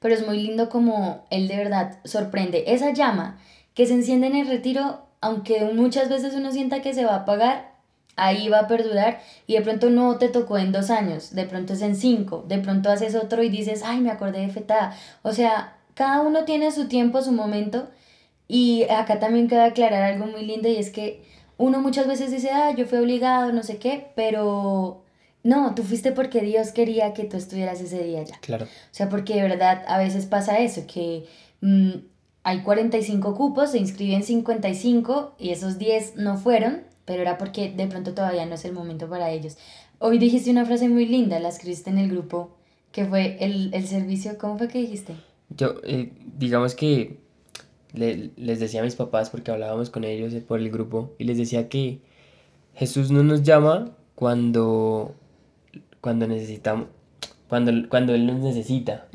Pero 0.00 0.14
es 0.14 0.26
muy 0.26 0.40
lindo 0.42 0.68
como 0.68 1.26
él 1.30 1.46
de 1.48 1.56
verdad 1.56 1.98
sorprende. 2.04 2.64
Esa 2.66 2.92
llama 2.92 3.38
que 3.80 3.86
se 3.86 3.94
enciende 3.94 4.26
en 4.26 4.36
el 4.36 4.46
retiro, 4.46 5.06
aunque 5.22 5.64
muchas 5.72 6.10
veces 6.10 6.34
uno 6.34 6.52
sienta 6.52 6.82
que 6.82 6.92
se 6.92 7.06
va 7.06 7.12
a 7.12 7.20
apagar, 7.20 7.72
ahí 8.14 8.50
va 8.50 8.58
a 8.58 8.68
perdurar 8.68 9.22
y 9.46 9.54
de 9.54 9.62
pronto 9.62 9.88
no 9.88 10.18
te 10.18 10.28
tocó 10.28 10.58
en 10.58 10.70
dos 10.70 10.90
años, 10.90 11.34
de 11.34 11.46
pronto 11.46 11.72
es 11.72 11.80
en 11.80 11.96
cinco, 11.96 12.44
de 12.46 12.58
pronto 12.58 12.90
haces 12.90 13.14
otro 13.14 13.42
y 13.42 13.48
dices, 13.48 13.80
ay, 13.82 14.02
me 14.02 14.10
acordé 14.10 14.40
de 14.40 14.50
Feta. 14.50 14.94
O 15.22 15.32
sea, 15.32 15.78
cada 15.94 16.20
uno 16.20 16.44
tiene 16.44 16.70
su 16.72 16.88
tiempo, 16.88 17.22
su 17.22 17.32
momento. 17.32 17.88
Y 18.48 18.82
acá 18.90 19.18
también 19.18 19.48
queda 19.48 19.64
aclarar 19.64 20.02
algo 20.02 20.26
muy 20.26 20.44
lindo 20.44 20.68
y 20.68 20.76
es 20.76 20.90
que 20.90 21.22
uno 21.56 21.80
muchas 21.80 22.06
veces 22.06 22.30
dice, 22.30 22.50
ah, 22.50 22.74
yo 22.76 22.84
fui 22.84 22.98
obligado, 22.98 23.50
no 23.50 23.62
sé 23.62 23.78
qué, 23.78 24.08
pero 24.14 25.04
no, 25.42 25.74
tú 25.74 25.84
fuiste 25.84 26.12
porque 26.12 26.42
Dios 26.42 26.72
quería 26.72 27.14
que 27.14 27.24
tú 27.24 27.38
estuvieras 27.38 27.80
ese 27.80 28.02
día 28.02 28.24
ya. 28.24 28.38
Claro. 28.40 28.66
O 28.66 28.92
sea, 28.94 29.08
porque 29.08 29.36
de 29.36 29.42
verdad 29.48 29.84
a 29.88 29.96
veces 29.96 30.26
pasa 30.26 30.58
eso, 30.58 30.82
que 30.86 31.24
mm, 31.62 32.09
hay 32.42 32.62
45 32.62 33.34
cupos, 33.34 33.72
se 33.72 33.78
inscriben 33.78 34.22
55 34.22 35.34
y 35.38 35.50
esos 35.50 35.78
10 35.78 36.16
no 36.16 36.36
fueron, 36.36 36.82
pero 37.04 37.22
era 37.22 37.38
porque 37.38 37.70
de 37.70 37.86
pronto 37.86 38.14
todavía 38.14 38.46
no 38.46 38.54
es 38.54 38.64
el 38.64 38.72
momento 38.72 39.08
para 39.08 39.30
ellos. 39.30 39.56
Hoy 39.98 40.18
dijiste 40.18 40.50
una 40.50 40.64
frase 40.64 40.88
muy 40.88 41.06
linda, 41.06 41.38
la 41.40 41.48
escribiste 41.48 41.90
en 41.90 41.98
el 41.98 42.10
grupo, 42.10 42.56
que 42.92 43.04
fue 43.04 43.36
el, 43.40 43.74
el 43.74 43.86
servicio, 43.86 44.38
¿cómo 44.38 44.56
fue 44.56 44.68
que 44.68 44.78
dijiste? 44.78 45.14
Yo, 45.50 45.74
eh, 45.82 46.12
digamos 46.38 46.74
que 46.74 47.18
les 47.92 48.60
decía 48.60 48.80
a 48.80 48.84
mis 48.84 48.94
papás, 48.94 49.30
porque 49.30 49.50
hablábamos 49.50 49.90
con 49.90 50.04
ellos 50.04 50.32
por 50.44 50.60
el 50.60 50.70
grupo, 50.70 51.12
y 51.18 51.24
les 51.24 51.36
decía 51.36 51.68
que 51.68 52.00
Jesús 52.74 53.10
no 53.10 53.22
nos 53.22 53.42
llama 53.42 53.90
cuando, 54.14 55.14
cuando 56.00 56.26
necesitamos, 56.26 56.86
cuando, 57.50 57.72
cuando 57.88 58.14
Él 58.14 58.26
nos 58.26 58.38
necesita. 58.38 59.06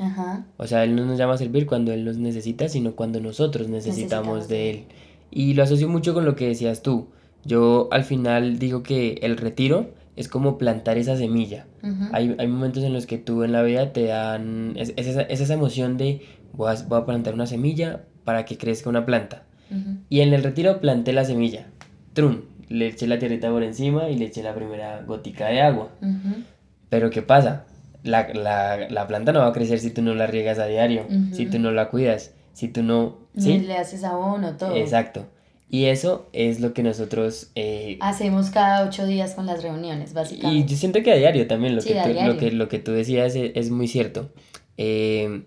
O 0.58 0.66
sea, 0.66 0.84
Él 0.84 0.94
no 0.94 1.06
nos 1.06 1.18
llama 1.18 1.34
a 1.34 1.38
servir 1.38 1.66
cuando 1.66 1.92
Él 1.92 2.04
nos 2.04 2.18
necesita, 2.18 2.68
sino 2.68 2.94
cuando 2.94 3.18
nosotros 3.18 3.68
necesitamos, 3.68 4.46
de 4.46 4.70
Él. 4.70 4.84
Y 5.30 5.54
lo 5.54 5.62
asocio 5.62 5.88
mucho 5.88 6.12
con 6.12 6.26
lo 6.26 6.36
que 6.36 6.46
decías 6.46 6.82
tú. 6.82 7.08
Yo 7.44 7.88
al 7.90 8.04
final 8.04 8.58
digo 8.58 8.82
que 8.82 9.18
el 9.22 9.38
retiro 9.38 9.90
es 10.16 10.28
como 10.28 10.58
plantar 10.58 10.98
esa 10.98 11.16
semilla. 11.16 11.66
hay, 12.12 12.36
hay, 12.38 12.46
momentos 12.46 12.84
en 12.84 12.92
los 12.92 13.06
que 13.06 13.16
tú 13.16 13.42
en 13.42 13.52
la 13.52 13.62
vida 13.62 13.92
te 13.92 14.04
dan, 14.04 14.74
es, 14.76 14.92
esa, 14.96 15.22
esa, 15.22 15.54
emoción 15.54 15.96
de 15.96 16.20
voy 16.52 16.72
a, 16.72 16.82
voy 16.86 17.00
a, 17.00 17.06
plantar 17.06 17.34
una 17.34 17.46
semilla 17.46 18.02
para 18.24 18.44
que 18.44 18.58
crezca 18.58 18.90
una 18.90 19.06
planta. 19.06 19.44
Y 20.10 20.20
en 20.20 20.32
el 20.32 20.44
retiro 20.44 20.80
planté 20.80 21.12
la 21.12 21.24
semilla. 21.24 21.66
Trum, 22.12 22.42
le 22.68 22.88
eché 22.88 23.06
la 23.06 23.18
tierrita 23.18 23.50
por 23.50 23.62
encima 23.62 24.10
y 24.10 24.18
le 24.18 24.26
eché 24.26 24.42
la 24.42 24.54
primera 24.54 25.02
gotica 25.02 25.48
de 25.48 25.62
agua. 25.62 25.88
Pero 26.90 27.10
¿qué 27.10 27.22
pasa? 27.22 27.64
La, 28.06 28.28
la, 28.32 28.88
la, 28.88 29.06
planta 29.06 29.32
no 29.32 29.40
va 29.40 29.48
a 29.48 29.52
crecer 29.52 29.78
si 29.78 29.90
tú 29.90 30.00
no 30.00 30.14
la 30.14 30.26
riegas 30.26 30.58
a 30.58 30.66
diario, 30.66 31.06
si 31.32 31.46
tú 31.46 31.58
no 31.58 31.72
la 31.72 31.90
cuidas, 31.90 32.32
si 32.52 32.68
tú 32.68 32.82
no... 32.82 33.18
¿sí? 33.36 33.58
le 33.58 33.76
haces 33.76 34.04
abono, 34.04 34.56
todo. 34.56 34.74
Exacto. 34.76 35.26
Y 35.68 35.86
eso 35.86 36.28
es 36.32 36.60
lo 36.60 36.72
que 36.72 36.82
nosotros... 36.82 37.50
Eh, 37.56 37.98
Hacemos 38.00 38.50
cada 38.50 38.86
ocho 38.86 39.04
días 39.04 39.34
con 39.34 39.46
las 39.46 39.62
reuniones, 39.62 40.14
básicamente. 40.14 40.64
Y 40.64 40.64
yo 40.64 40.76
siento 40.76 41.02
que 41.02 41.12
a 41.12 41.16
diario 41.16 41.46
también, 41.48 41.74
lo, 41.74 41.82
que, 41.82 41.94
tú, 41.94 42.24
lo, 42.24 42.36
que, 42.36 42.50
lo 42.52 42.68
que 42.68 42.78
tú 42.78 42.92
decías 42.92 43.34
es, 43.34 43.70
muy 43.70 43.88
cierto. 43.88 44.30
Eh, 44.76 45.42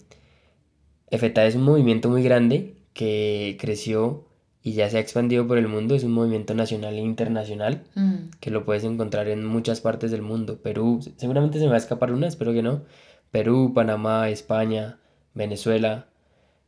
EFETA 1.09 1.45
es 1.45 1.55
un 1.55 1.63
movimiento 1.63 2.09
muy 2.09 2.21
grande 2.21 2.75
que 2.93 3.57
creció 3.59 4.28
y 4.69 4.73
ya 4.73 4.89
se 4.89 4.97
ha 4.97 4.99
expandido 4.99 5.47
por 5.47 5.57
el 5.57 5.67
mundo. 5.67 5.95
Es 5.95 6.03
un 6.03 6.11
movimiento 6.11 6.53
nacional 6.53 6.95
e 6.95 7.01
internacional 7.01 7.83
mm. 7.95 8.15
que 8.39 8.51
lo 8.51 8.65
puedes 8.65 8.83
encontrar 8.83 9.27
en 9.27 9.45
muchas 9.45 9.81
partes 9.81 10.11
del 10.11 10.21
mundo. 10.21 10.61
Perú, 10.61 10.99
seguramente 11.17 11.59
se 11.59 11.65
me 11.65 11.71
va 11.71 11.75
a 11.75 11.79
escapar 11.79 12.11
una, 12.11 12.27
espero 12.27 12.53
que 12.53 12.61
no. 12.61 12.83
Perú, 13.31 13.73
Panamá, 13.73 14.29
España, 14.29 14.99
Venezuela, 15.33 16.07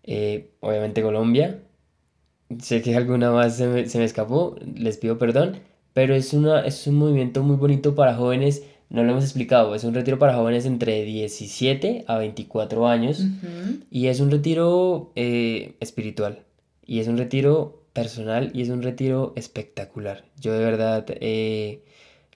eh, 0.04 0.52
obviamente 0.62 1.02
Colombia 1.02 1.60
sé 2.60 2.82
que 2.82 2.96
alguna 2.96 3.32
más 3.32 3.58
se 3.58 3.68
me, 3.68 3.88
se 3.88 3.98
me, 3.98 4.04
escapó, 4.04 4.56
les 4.76 4.98
pido 4.98 5.18
perdón, 5.18 5.58
pero 5.94 6.16
es, 6.16 6.34
una, 6.34 6.62
es 6.62 6.88
un 6.88 6.96
movimiento 6.96 7.44
muy 7.44 7.56
bonito 7.56 7.96
para 7.96 8.16
jóvenes, 8.16 8.64
no 8.90 9.04
lo 9.04 9.12
hemos 9.12 9.24
explicado, 9.24 9.74
es 9.74 9.84
un 9.84 9.94
retiro 9.94 10.20
para 10.20 10.36
jóvenes 10.36 10.66
entre 10.66 11.04
17 11.04 12.06
a 12.08 12.18
24 12.18 12.88
años 12.88 13.26
y 13.90 14.08
es 14.08 14.20
un 14.20 14.32
retiro 14.32 15.12
eh, 15.16 15.76
espiritual 15.80 16.40
y 16.86 17.00
es 17.00 17.08
un 17.08 17.18
retiro 17.18 17.81
personal 17.94 18.52
y 18.54 18.62
es 18.62 18.70
un 18.70 18.82
retiro 18.82 19.34
espectacular. 19.36 20.26
Yo 20.40 20.54
de 20.54 20.64
verdad 20.64 21.06
eh, 21.10 21.84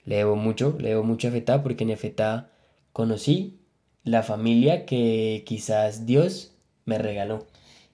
le 0.04 0.16
debo 0.16 0.36
mucho, 0.36 0.76
le 0.78 0.90
debo 0.90 1.02
mucho 1.02 1.28
a 1.28 1.30
FETA 1.30 1.62
porque 1.62 1.84
en 1.84 1.96
FETA 1.96 2.50
conocí 2.92 3.58
la 4.04 4.22
familia 4.22 4.86
que 4.86 5.42
quizás 5.46 6.06
Dios 6.06 6.54
me 6.84 6.98
regaló. 6.98 7.46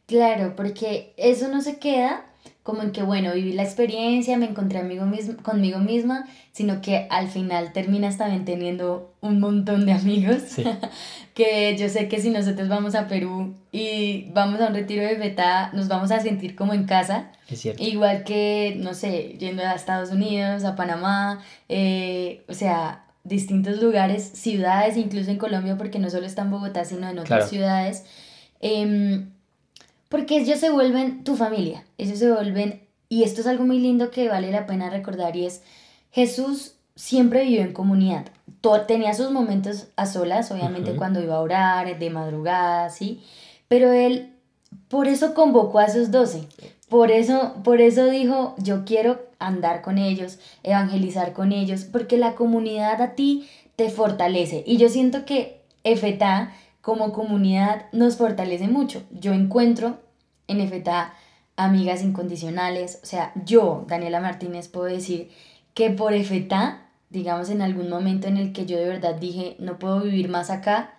Claro, 0.07 0.54
porque 0.57 1.14
eso 1.16 1.49
no 1.49 1.62
se 1.62 1.78
queda 1.78 2.26
como 2.62 2.83
en 2.83 2.92
que, 2.92 3.02
bueno, 3.02 3.35
viví 3.35 3.52
la 3.52 3.64
experiencia, 3.64 4.38
me 4.38 4.47
encontré 4.47 4.78
amigo 4.78 5.04
mismo, 5.04 5.42
conmigo 5.42 5.78
misma, 5.78 6.28
sino 6.52 6.81
que 6.81 7.09
al 7.11 7.28
final 7.28 7.73
terminas 7.73 8.19
también 8.19 8.45
teniendo 8.45 9.12
un 9.21 9.40
montón 9.40 9.85
de 9.85 9.92
amigos, 9.92 10.42
que 11.35 11.77
yo 11.77 11.89
sé 11.89 12.09
que 12.09 12.21
si 12.21 12.31
nosotros 12.31 12.69
vamos 12.69 12.95
a 12.95 13.09
Perú 13.09 13.55
y 13.71 14.31
vamos 14.33 14.61
a 14.61 14.69
un 14.69 14.75
retiro 14.75 15.03
de 15.03 15.15
beta, 15.15 15.71
nos 15.73 15.89
vamos 15.89 16.11
a 16.11 16.21
sentir 16.21 16.55
como 16.55 16.75
en 16.75 16.85
casa. 16.85 17.33
Es 17.49 17.61
cierto. 17.61 17.83
Igual 17.83 18.25
que, 18.25 18.77
no 18.79 18.95
sé, 18.95 19.37
yendo 19.39 19.62
a 19.62 19.73
Estados 19.73 20.11
Unidos, 20.11 20.65
a 20.65 20.77
Panamá, 20.77 21.43
eh, 21.69 22.43
o 22.49 22.55
sea, 22.55 23.05
distintos 23.25 23.81
lugares, 23.83 24.23
ciudades, 24.23 24.97
incluso 24.97 25.31
en 25.31 25.39
Colombia, 25.39 25.77
porque 25.77 25.99
no 25.99 26.11
solo 26.11 26.27
está 26.27 26.43
en 26.43 26.51
Bogotá, 26.51 26.85
sino 26.85 27.09
en 27.09 27.19
otras 27.19 27.49
ciudades. 27.49 28.05
Eh, 28.61 29.25
porque 30.12 30.37
ellos 30.37 30.59
se 30.59 30.69
vuelven 30.69 31.25
tu 31.25 31.37
familia, 31.37 31.85
ellos 31.97 32.19
se 32.19 32.31
vuelven, 32.31 32.83
y 33.09 33.23
esto 33.23 33.41
es 33.41 33.47
algo 33.47 33.65
muy 33.65 33.79
lindo 33.79 34.11
que 34.11 34.29
vale 34.29 34.51
la 34.51 34.67
pena 34.67 34.91
recordar 34.91 35.35
y 35.37 35.47
es, 35.47 35.62
Jesús 36.11 36.75
siempre 36.95 37.45
vivió 37.45 37.62
en 37.62 37.73
comunidad, 37.73 38.27
tenía 38.87 39.15
sus 39.15 39.31
momentos 39.31 39.89
a 39.97 40.07
solas, 40.07 40.51
obviamente 40.51 40.97
cuando 40.97 41.21
iba 41.21 41.37
a 41.37 41.41
orar, 41.41 41.99
de 41.99 42.11
madrugada, 42.11 42.91
¿sí? 42.91 43.23
Pero 43.69 43.93
él, 43.93 44.33
por 44.89 45.09
eso 45.09 45.35
convocó 45.35 45.79
a 45.79 45.89
sus 45.89 46.11
doce, 46.11 46.47
por 46.89 47.11
eso, 47.11 47.55
por 47.65 47.81
eso 47.81 48.07
dijo, 48.07 48.55
yo 48.59 48.85
quiero 48.85 49.21
andar 49.39 49.83
con 49.83 49.99
ellos, 49.99 50.39
evangelizar 50.63 51.33
con 51.33 51.53
ellos, 51.53 51.85
porque 51.85 52.19
la 52.19 52.35
comunidad 52.35 53.01
a 53.01 53.15
ti 53.15 53.49
te 53.77 53.89
fortalece. 53.89 54.63
Y 54.67 54.77
yo 54.77 54.89
siento 54.89 55.25
que 55.25 55.63
Efetá 55.85 56.53
como 56.83 57.13
comunidad 57.13 57.87
nos 57.93 58.17
fortalece 58.17 58.69
mucho. 58.69 59.03
Yo 59.11 59.33
encuentro 59.33 59.99
en 60.49 60.61
EFETA 60.61 61.15
amigas 61.57 62.03
incondicionales, 62.03 62.99
o 63.03 63.07
sea, 63.07 63.33
yo, 63.45 63.85
Daniela 63.89 64.21
Martínez, 64.21 64.69
puedo 64.69 64.87
decir 64.87 65.31
que 65.75 65.91
por 65.91 66.13
EFETA, 66.13 66.87
digamos 67.12 67.50
en 67.50 67.62
algún 67.62 67.88
momento 67.88 68.26
en 68.26 68.38
el 68.38 68.52
que 68.52 68.66
yo 68.66 68.78
de 68.78 68.87
verdad 68.87 69.14
dije, 69.14 69.54
no 69.59 69.78
puedo 69.78 70.00
vivir 70.00 70.28
más 70.28 70.50
acá, 70.50 70.95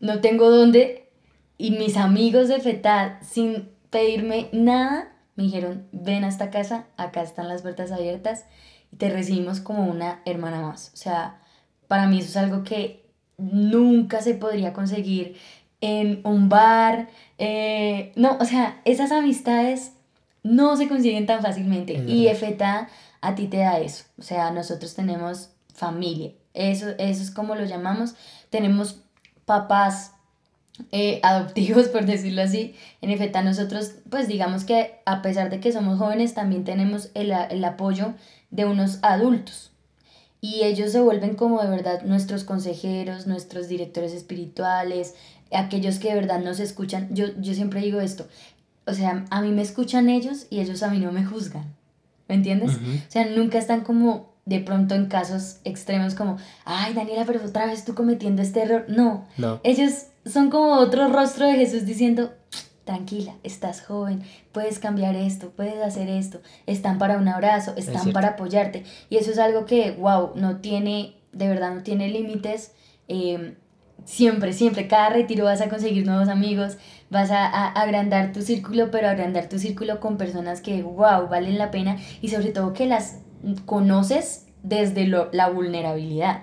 no 0.00 0.20
tengo 0.20 0.50
dónde, 0.50 1.10
y 1.58 1.72
mis 1.72 1.96
amigos 1.96 2.48
de 2.48 2.56
EFETA, 2.56 3.20
sin 3.22 3.68
pedirme 3.90 4.48
nada, 4.52 5.12
me 5.36 5.44
dijeron, 5.44 5.86
ven 5.92 6.24
a 6.24 6.28
esta 6.28 6.50
casa, 6.50 6.86
acá 6.96 7.22
están 7.22 7.48
las 7.48 7.62
puertas 7.62 7.92
abiertas, 7.92 8.46
y 8.90 8.96
te 8.96 9.10
recibimos 9.10 9.60
como 9.60 9.86
una 9.86 10.22
hermana 10.24 10.60
más. 10.62 10.90
O 10.94 10.96
sea, 10.96 11.40
para 11.86 12.06
mí 12.06 12.18
eso 12.18 12.28
es 12.28 12.36
algo 12.36 12.64
que 12.64 13.04
nunca 13.36 14.22
se 14.22 14.34
podría 14.34 14.72
conseguir 14.72 15.36
en 15.80 16.20
un 16.24 16.48
bar. 16.48 17.08
Eh, 17.38 18.12
no, 18.16 18.38
o 18.40 18.44
sea, 18.44 18.80
esas 18.84 19.12
amistades 19.12 19.92
no 20.42 20.76
se 20.76 20.88
consiguen 20.88 21.26
tan 21.26 21.42
fácilmente. 21.42 22.02
Y 22.06 22.28
EFETA 22.28 22.88
a 23.22 23.34
ti 23.34 23.46
te 23.48 23.58
da 23.58 23.78
eso. 23.78 24.04
O 24.18 24.22
sea, 24.22 24.50
nosotros 24.50 24.94
tenemos 24.94 25.50
familia. 25.74 26.32
Eso, 26.52 26.90
eso 26.98 27.22
es 27.22 27.30
como 27.30 27.54
lo 27.54 27.64
llamamos. 27.64 28.14
Tenemos 28.50 29.00
papás 29.46 30.12
eh, 30.90 31.20
adoptivos, 31.24 31.88
por 31.88 32.04
decirlo 32.04 32.42
así. 32.42 32.76
En 33.00 33.08
EFETA 33.10 33.42
nosotros, 33.42 33.92
pues 34.10 34.28
digamos 34.28 34.64
que 34.64 35.00
a 35.06 35.22
pesar 35.22 35.48
de 35.48 35.60
que 35.60 35.72
somos 35.72 35.98
jóvenes, 35.98 36.34
también 36.34 36.64
tenemos 36.64 37.10
el, 37.14 37.32
el 37.32 37.64
apoyo 37.64 38.12
de 38.50 38.66
unos 38.66 38.98
adultos 39.00 39.72
y 40.44 40.64
ellos 40.64 40.90
se 40.90 41.00
vuelven 41.00 41.36
como 41.36 41.62
de 41.62 41.70
verdad 41.70 42.02
nuestros 42.02 42.42
consejeros, 42.42 43.28
nuestros 43.28 43.68
directores 43.68 44.12
espirituales, 44.12 45.14
aquellos 45.52 46.00
que 46.00 46.08
de 46.08 46.16
verdad 46.16 46.40
nos 46.40 46.58
escuchan. 46.58 47.14
Yo, 47.14 47.26
yo 47.40 47.54
siempre 47.54 47.80
digo 47.80 48.00
esto, 48.00 48.26
o 48.84 48.92
sea, 48.92 49.24
a 49.30 49.40
mí 49.40 49.52
me 49.52 49.62
escuchan 49.62 50.08
ellos 50.08 50.48
y 50.50 50.60
ellos 50.60 50.82
a 50.82 50.90
mí 50.90 50.98
no 50.98 51.12
me 51.12 51.24
juzgan, 51.24 51.76
¿me 52.32 52.36
entiendes? 52.36 52.76
O 52.76 53.10
sea, 53.10 53.26
nunca 53.26 53.58
están 53.58 53.82
como 53.82 54.32
de 54.46 54.60
pronto 54.60 54.94
en 54.94 55.04
casos 55.04 55.58
extremos 55.64 56.14
como, 56.14 56.38
ay 56.64 56.94
Daniela, 56.94 57.26
pero 57.26 57.44
otra 57.44 57.66
vez 57.66 57.84
tú 57.84 57.94
cometiendo 57.94 58.40
este 58.40 58.62
error. 58.62 58.86
No, 58.88 59.26
no. 59.36 59.60
ellos 59.64 60.06
son 60.24 60.48
como 60.48 60.78
otro 60.78 61.08
rostro 61.08 61.46
de 61.46 61.56
Jesús 61.56 61.84
diciendo, 61.84 62.32
tranquila, 62.84 63.34
estás 63.42 63.82
joven, 63.82 64.22
puedes 64.50 64.78
cambiar 64.78 65.14
esto, 65.14 65.50
puedes 65.50 65.78
hacer 65.82 66.08
esto, 66.08 66.40
están 66.64 66.96
para 66.96 67.18
un 67.18 67.28
abrazo, 67.28 67.74
están 67.76 68.14
para 68.14 68.28
apoyarte. 68.28 68.84
Y 69.10 69.18
eso 69.18 69.30
es 69.30 69.38
algo 69.38 69.66
que, 69.66 69.90
wow, 69.92 70.30
no 70.34 70.56
tiene, 70.56 71.16
de 71.32 71.48
verdad 71.48 71.74
no 71.74 71.82
tiene 71.82 72.08
límites. 72.08 72.72
Eh, 73.08 73.56
siempre, 74.06 74.54
siempre, 74.54 74.88
cada 74.88 75.10
retiro 75.10 75.44
vas 75.44 75.60
a 75.60 75.68
conseguir 75.68 76.06
nuevos 76.06 76.28
amigos, 76.30 76.78
vas 77.12 77.30
a, 77.30 77.46
a, 77.46 77.68
agrandar 77.68 78.32
tu 78.32 78.42
círculo, 78.42 78.90
pero 78.90 79.08
agrandar 79.08 79.48
tu 79.48 79.60
círculo 79.60 80.00
con 80.00 80.16
personas 80.16 80.60
que, 80.60 80.82
wow, 80.82 81.28
valen 81.28 81.58
la 81.58 81.70
pena 81.70 81.96
y 82.20 82.28
sobre 82.28 82.50
todo 82.50 82.72
que 82.72 82.86
las 82.86 83.18
conoces 83.66 84.46
desde 84.62 85.06
lo, 85.06 85.28
la 85.32 85.48
vulnerabilidad. 85.48 86.42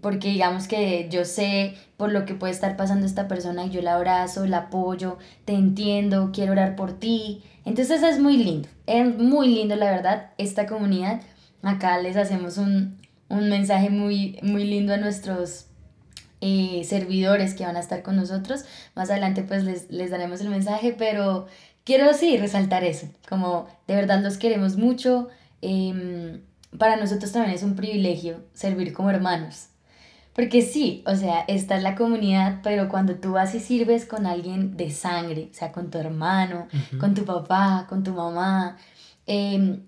Porque 0.00 0.30
digamos 0.30 0.66
que 0.66 1.08
yo 1.08 1.24
sé 1.24 1.74
por 1.96 2.10
lo 2.10 2.24
que 2.24 2.34
puede 2.34 2.52
estar 2.52 2.76
pasando 2.76 3.06
esta 3.06 3.28
persona 3.28 3.64
y 3.64 3.70
yo 3.70 3.80
la 3.80 3.94
abrazo, 3.94 4.44
la 4.44 4.56
apoyo, 4.56 5.18
te 5.44 5.52
entiendo, 5.52 6.30
quiero 6.32 6.50
orar 6.50 6.74
por 6.74 6.98
ti. 6.98 7.44
Entonces 7.64 8.02
es 8.02 8.18
muy 8.18 8.38
lindo, 8.38 8.68
es 8.86 9.16
muy 9.16 9.54
lindo 9.54 9.76
la 9.76 9.88
verdad 9.88 10.30
esta 10.36 10.66
comunidad. 10.66 11.20
Acá 11.62 11.96
les 12.00 12.16
hacemos 12.16 12.58
un, 12.58 12.98
mensaje 13.30 13.88
muy, 13.88 14.36
muy 14.42 14.64
lindo 14.64 14.94
a 14.94 14.96
nuestros 14.96 15.66
eh, 16.44 16.82
servidores 16.82 17.54
que 17.54 17.64
van 17.64 17.76
a 17.76 17.80
estar 17.80 18.02
con 18.02 18.16
nosotros. 18.16 18.64
Más 18.96 19.08
adelante 19.10 19.44
pues 19.44 19.62
les, 19.62 20.10
daremos 20.10 20.40
el 20.40 20.48
mensaje, 20.48 20.92
pero 20.92 21.46
quiero 21.84 22.12
sí 22.14 22.36
resaltar 22.36 22.82
eso, 22.82 23.06
como 23.28 23.68
de 23.86 23.94
verdad 23.94 24.20
los 24.24 24.38
queremos 24.38 24.76
mucho. 24.76 25.28
Em, 25.60 26.40
para 26.76 26.96
nosotros 26.96 27.30
también 27.30 27.54
es 27.54 27.62
un 27.62 27.76
privilegio 27.76 28.42
servir 28.54 28.92
como 28.92 29.10
hermanos. 29.10 29.68
Porque 30.34 30.62
sí, 30.62 31.04
o 31.06 31.14
sea, 31.14 31.44
esta 31.46 31.76
es 31.76 31.84
la 31.84 31.94
comunidad, 31.94 32.58
pero 32.64 32.88
cuando 32.88 33.14
tú 33.14 33.32
vas 33.32 33.54
y 33.54 33.60
sirves 33.60 34.04
con 34.04 34.26
alguien 34.26 34.76
de 34.76 34.90
sangre, 34.90 35.48
o 35.48 35.54
sea, 35.54 35.70
con 35.70 35.92
tu 35.92 35.98
hermano, 35.98 36.66
con 36.98 37.14
tu 37.14 37.24
papá, 37.24 37.86
con 37.88 38.02
tu 38.02 38.14
mamá, 38.14 38.78
em, 39.26 39.82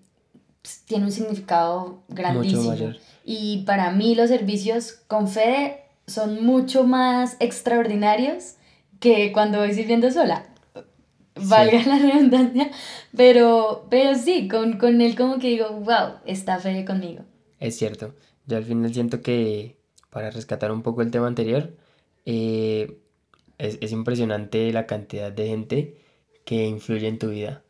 tiene 0.86 1.06
un 1.06 1.10
significado 1.10 2.04
grandísimo. 2.06 2.76
Y 3.24 3.64
para 3.64 3.90
mí 3.90 4.14
los 4.14 4.28
servicios 4.28 4.92
con 5.08 5.26
Fede 5.26 5.83
son 6.06 6.44
mucho 6.44 6.84
más 6.84 7.36
extraordinarios 7.40 8.54
que 9.00 9.32
cuando 9.32 9.58
voy 9.58 9.74
sirviendo 9.74 10.10
sola 10.10 10.46
valga 11.34 11.82
la 11.84 11.98
redundancia, 11.98 12.70
pero, 13.16 13.86
pero 13.90 14.14
sí, 14.14 14.48
con, 14.48 14.78
con 14.78 15.00
él 15.00 15.16
como 15.16 15.38
que 15.38 15.48
digo, 15.48 15.68
wow, 15.70 16.18
está 16.26 16.58
fe 16.58 16.84
conmigo. 16.84 17.24
Es 17.60 17.76
cierto. 17.76 18.14
Yo 18.46 18.56
al 18.56 18.64
final 18.64 18.92
siento 18.92 19.22
que, 19.22 19.78
para 20.10 20.30
rescatar 20.30 20.70
un 20.70 20.82
poco 20.82 21.02
el 21.02 21.10
tema 21.10 21.26
anterior, 21.26 21.74
eh, 22.26 22.98
es, 23.58 23.92
impresionante 23.92 24.72
la 24.72 24.86
cantidad 24.86 25.32
de 25.32 25.46
gente 25.46 25.96
que 26.44 26.66
influye 26.66 27.08
en 27.08 27.18
tu 27.18 27.30
vida. 27.30 27.62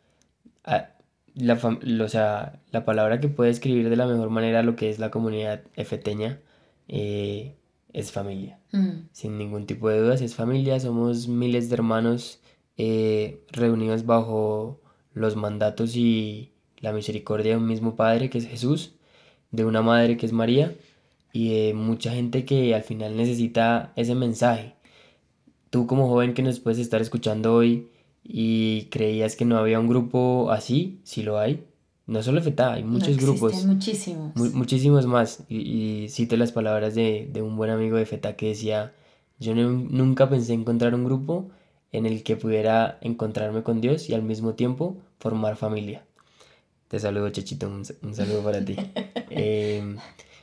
Ah, 0.65 0.91
la, 1.35 1.55
o 1.55 2.09
sea, 2.09 2.61
la 2.71 2.85
palabra 2.85 3.21
que 3.21 3.29
puede 3.29 3.51
escribir 3.51 3.89
de 3.89 3.97
la 3.97 4.07
mejor 4.07 4.31
manera 4.31 4.63
lo 4.63 4.77
que 4.77 4.91
es 4.91 4.99
la 4.99 5.11
comunidad 5.11 5.63
efeteña 5.75 6.41
eh, 6.89 7.55
es 7.95 8.13
familia. 8.13 8.59
Mm. 8.73 9.09
Sin 9.13 9.39
ningún 9.39 9.65
tipo 9.67 9.89
de 9.89 10.01
dudas, 10.01 10.21
es 10.21 10.35
familia. 10.35 10.79
Somos 10.81 11.29
miles 11.29 11.71
de 11.71 11.77
hermanos 11.77 12.41
eh, 12.77 13.43
reunidos 13.51 14.05
bajo 14.05 14.83
los 15.15 15.37
mandatos 15.37 15.97
y 15.97 16.53
la 16.81 16.93
misericordia 16.93 17.53
de 17.53 17.59
un 17.59 17.67
mismo 17.67 17.97
Padre 17.97 18.29
que 18.29 18.39
es 18.39 18.47
Jesús, 18.47 18.97
de 19.53 19.65
una 19.65 19.81
madre 19.81 20.17
que 20.17 20.27
es 20.27 20.33
María 20.33 20.77
y 21.33 21.55
de 21.55 21.75
mucha 21.75 22.13
gente 22.13 22.45
que 22.45 22.75
al 22.75 22.83
final 22.83 23.17
necesita 23.17 23.93
ese 23.97 24.15
mensaje. 24.15 24.75
Tú 25.71 25.87
como 25.87 26.09
joven 26.09 26.35
que 26.35 26.43
nos 26.43 26.61
puedes 26.61 26.79
estar 26.81 27.01
escuchando 27.01 27.55
hoy 27.55 27.89
y 28.25 28.87
creías 28.91 29.37
que 29.37 29.45
no 29.45 29.57
había 29.57 29.81
un 29.81 29.89
grupo 29.89 30.51
así, 30.51 31.01
sí 31.05 31.23
lo 31.23 31.39
hay. 31.39 31.65
No 32.07 32.23
solo 32.23 32.43
FETA, 32.43 32.75
hay 32.75 32.85
muchos 32.85 33.17
grupos. 33.17 33.65
Muchísimos. 33.65 34.35
muchísimos 34.53 35.07
más. 35.07 35.45
Y, 35.49 36.05
y, 36.05 36.09
cito 36.11 36.37
las 36.37 36.53
palabras 36.53 36.95
de, 36.95 37.31
un 37.37 37.57
buen 37.57 37.71
amigo 37.71 37.97
de 37.97 38.05
FETA 38.05 38.37
que 38.37 38.49
decía, 38.49 38.93
yo 39.39 39.55
nunca 39.55 40.29
pensé 40.29 40.53
encontrar 40.53 40.95
un 40.95 41.05
grupo 41.05 41.51
en 41.93 42.07
el 42.07 42.23
que 42.23 42.37
pudiera 42.37 42.99
encontrarme 43.01 43.63
con 43.63 43.81
Dios 43.81 44.11
y 44.11 44.15
al 44.15 44.23
mismo 44.23 44.55
tiempo 44.55 44.99
formar 45.19 45.57
familia. 45.57 46.05
Te 46.89 46.99
saludo, 46.99 47.31
Chechito, 47.31 47.69
un, 47.69 48.15
saludo 48.15 48.43
para 48.43 48.65
ti. 48.65 48.77
Em, 49.31 49.97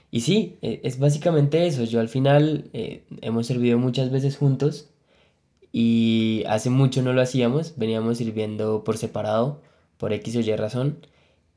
y 0.09 0.21
sí, 0.21 0.57
e, 0.61 0.81
es 0.83 0.97
básicamente 0.97 1.67
eso. 1.67 1.83
Yo 1.83 1.99
al 1.99 2.09
final 2.09 2.69
eh, 2.73 3.03
hemos 3.21 3.47
servido 3.47 3.77
muchas 3.77 4.09
veces 4.11 4.35
juntos 4.35 4.89
y 5.71 6.43
hace 6.47 6.69
mucho 6.69 7.01
no 7.03 7.13
lo 7.13 7.21
hacíamos. 7.21 7.73
Veníamos 7.77 8.17
sirviendo 8.17 8.83
por 8.83 8.97
separado, 8.97 9.61
por 9.97 10.11
X 10.13 10.35
o 10.37 10.39
Y 10.39 10.55
razón. 10.55 10.97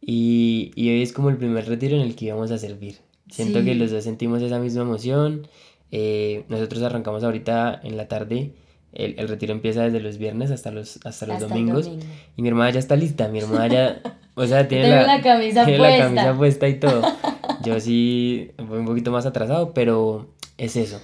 Y, 0.06 0.72
hoy 0.76 1.02
es 1.02 1.12
como 1.12 1.30
el 1.30 1.36
primer 1.36 1.66
retiro 1.66 1.96
en 1.96 2.02
el 2.02 2.14
que 2.14 2.26
íbamos 2.26 2.50
a 2.50 2.58
servir. 2.58 2.98
Siento 3.30 3.64
que 3.64 3.74
los 3.74 3.90
dos 3.90 4.04
sentimos 4.04 4.42
esa 4.42 4.58
misma 4.58 4.82
emoción. 4.82 5.48
Eh, 5.90 6.44
nosotros 6.48 6.82
arrancamos 6.82 7.24
ahorita 7.24 7.80
en 7.82 7.96
la 7.96 8.08
tarde 8.08 8.52
el, 8.94 9.16
el, 9.18 9.28
retiro 9.28 9.52
empieza 9.52 9.82
desde 9.82 10.00
los 10.00 10.18
viernes 10.18 10.50
hasta 10.52 10.70
los, 10.70 11.00
hasta 11.04 11.26
los 11.26 11.40
domingos. 11.40 11.90
Y 12.36 12.42
mi 12.42 12.48
hermana 12.48 12.70
ya 12.70 12.78
está 12.78 12.94
lista. 12.94 13.28
Mi 13.28 13.40
hermana 13.40 13.66
ya, 13.66 14.00
o 14.34 14.46
sea, 14.46 14.68
tiene, 14.68 14.88
la, 14.88 15.20
camisa 15.20 15.64
tiene 15.64 15.78
puesta. 15.78 15.98
la 15.98 16.04
camisa 16.04 16.38
puesta 16.38 16.68
y 16.68 16.78
todo. 16.78 17.02
Yo 17.64 17.80
sí 17.80 18.52
voy 18.56 18.78
un 18.78 18.86
poquito 18.86 19.10
más 19.10 19.26
atrasado, 19.26 19.74
pero 19.74 20.28
es 20.58 20.76
eso. 20.76 21.00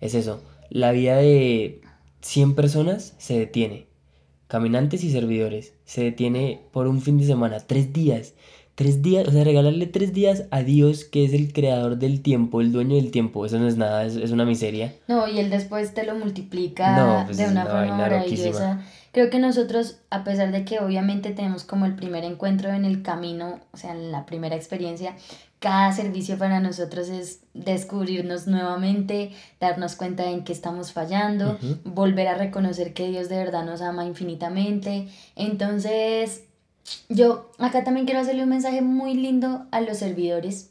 Es 0.00 0.14
eso. 0.14 0.42
La 0.70 0.92
vida 0.92 1.16
de 1.16 1.82
100 2.22 2.54
personas 2.54 3.14
se 3.18 3.38
detiene. 3.38 3.86
Caminantes 4.46 5.04
y 5.04 5.12
servidores. 5.12 5.73
Se 5.84 6.02
detiene 6.02 6.60
por 6.72 6.86
un 6.86 7.00
fin 7.00 7.18
de 7.18 7.26
semana, 7.26 7.60
tres 7.60 7.92
días. 7.92 8.34
Tres 8.74 9.02
días, 9.02 9.28
o 9.28 9.30
sea, 9.30 9.44
regalarle 9.44 9.86
tres 9.86 10.12
días 10.12 10.46
a 10.50 10.62
Dios, 10.62 11.04
que 11.04 11.24
es 11.24 11.32
el 11.32 11.52
creador 11.52 11.96
del 11.96 12.22
tiempo, 12.22 12.60
el 12.60 12.72
dueño 12.72 12.96
del 12.96 13.12
tiempo, 13.12 13.46
eso 13.46 13.56
no 13.60 13.68
es 13.68 13.76
nada, 13.76 14.04
es, 14.04 14.32
una 14.32 14.44
miseria. 14.44 14.96
No, 15.06 15.28
y 15.28 15.38
él 15.38 15.48
después 15.48 15.94
te 15.94 16.04
lo 16.04 16.16
multiplica 16.16 17.22
pues 17.24 17.36
de 17.36 17.46
una, 17.46 17.66
forma 17.66 17.96
maravillosa. 17.96 18.84
Creo 19.14 19.30
que 19.30 19.38
nosotros, 19.38 19.98
a 20.10 20.24
pesar 20.24 20.50
de 20.50 20.64
que 20.64 20.80
obviamente 20.80 21.30
tenemos 21.30 21.62
como 21.62 21.86
el 21.86 21.94
primer 21.94 22.24
encuentro 22.24 22.72
en 22.72 22.84
el 22.84 23.02
camino, 23.02 23.60
o 23.72 23.76
sea, 23.76 23.94
la 23.94 24.26
primera 24.26 24.56
experiencia, 24.56 25.14
cada 25.60 25.92
servicio 25.92 26.36
para 26.36 26.58
nosotros 26.58 27.08
es 27.10 27.38
descubrirnos 27.54 28.48
nuevamente, 28.48 29.30
darnos 29.60 29.94
cuenta 29.94 30.28
en 30.28 30.42
qué 30.42 30.52
estamos 30.52 30.90
fallando, 30.90 31.56
volver 31.84 32.26
a 32.26 32.34
reconocer 32.34 32.92
que 32.92 33.08
Dios 33.08 33.28
de 33.28 33.36
verdad 33.36 33.64
nos 33.64 33.82
ama 33.82 34.04
infinitamente. 34.04 35.06
Entonces, 35.36 36.42
yo 37.08 37.52
acá 37.60 37.84
también 37.84 38.06
quiero 38.06 38.20
hacerle 38.20 38.42
un 38.42 38.48
mensaje 38.48 38.82
muy 38.82 39.14
lindo 39.14 39.66
a 39.70 39.80
los 39.80 39.98
servidores 39.98 40.70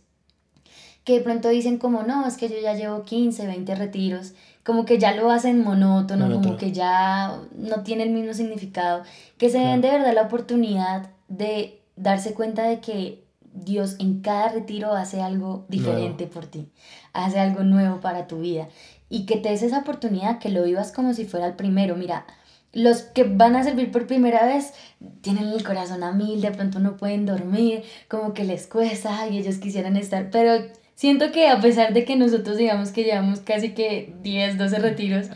que 1.04 1.14
de 1.14 1.22
pronto 1.22 1.50
dicen 1.50 1.78
como, 1.78 2.04
no, 2.04 2.26
es 2.26 2.38
que 2.38 2.50
yo 2.50 2.56
ya 2.62 2.74
llevo 2.74 3.04
15, 3.04 3.46
20 3.46 3.76
retiros, 3.76 4.34
como 4.64 4.86
que 4.86 4.98
ya 4.98 5.14
lo 5.14 5.30
hacen 5.30 5.64
monótono, 5.64 6.34
como 6.34 6.58
que 6.58 6.72
ya 6.72 7.40
no 7.56 7.84
tiene 7.84 8.04
el 8.04 8.12
mismo 8.12 8.34
significado, 8.34 9.04
que 9.38 9.50
se 9.50 9.60
den 9.60 9.82
de 9.82 9.92
verdad 9.92 10.14
la 10.14 10.24
oportunidad 10.24 11.10
de 11.28 11.82
darse 11.96 12.34
cuenta 12.34 12.64
de 12.64 12.80
que 12.80 13.24
Dios 13.54 13.98
en 14.00 14.22
cada 14.22 14.50
retiro 14.50 14.94
hace 14.94 15.22
algo 15.22 15.66
diferente 15.68 16.28
por 16.28 16.46
ti, 16.48 16.70
hace 17.12 17.40
algo 17.40 17.64
nuevo 17.64 18.00
para 18.00 18.26
tu 18.26 18.40
vida 18.40 18.68
y 19.10 19.26
que 19.26 19.38
te 19.38 19.50
des 19.50 19.62
esa 19.62 19.80
oportunidad, 19.80 20.40
que 20.40 20.50
lo 20.50 20.64
vivas 20.64 20.92
como 20.92 21.14
si 21.14 21.26
fuera 21.26 21.46
el 21.46 21.54
primero. 21.54 21.96
Mira, 21.96 22.26
los 22.72 23.04
que 23.04 23.26
van 23.26 23.56
a 23.56 23.64
servir 23.64 23.92
por 23.92 24.08
primera 24.08 24.46
vez 24.46 24.74
tienen 25.22 25.50
el 25.50 25.64
corazón 25.64 26.04
a 26.04 26.12
mil, 26.12 26.42
de 26.42 26.52
pronto 26.52 26.80
no 26.80 26.98
pueden 26.98 27.26
dormir, 27.26 27.84
como 28.08 28.34
que 28.34 28.44
les 28.44 28.66
cuesta 28.66 29.28
y 29.28 29.38
ellos 29.38 29.58
quisieran 29.58 29.98
estar, 29.98 30.32
pero 30.32 30.66
siento 31.04 31.34
que 31.34 31.50
a 31.50 31.60
pesar 31.60 31.92
de 31.92 32.06
que 32.06 32.16
nosotros 32.16 32.56
digamos 32.56 32.92
que 32.92 33.04
llevamos 33.04 33.42
casi 33.42 33.74
que 33.74 34.14
10, 34.24 34.58
12 34.58 34.80
retiros, 34.80 35.28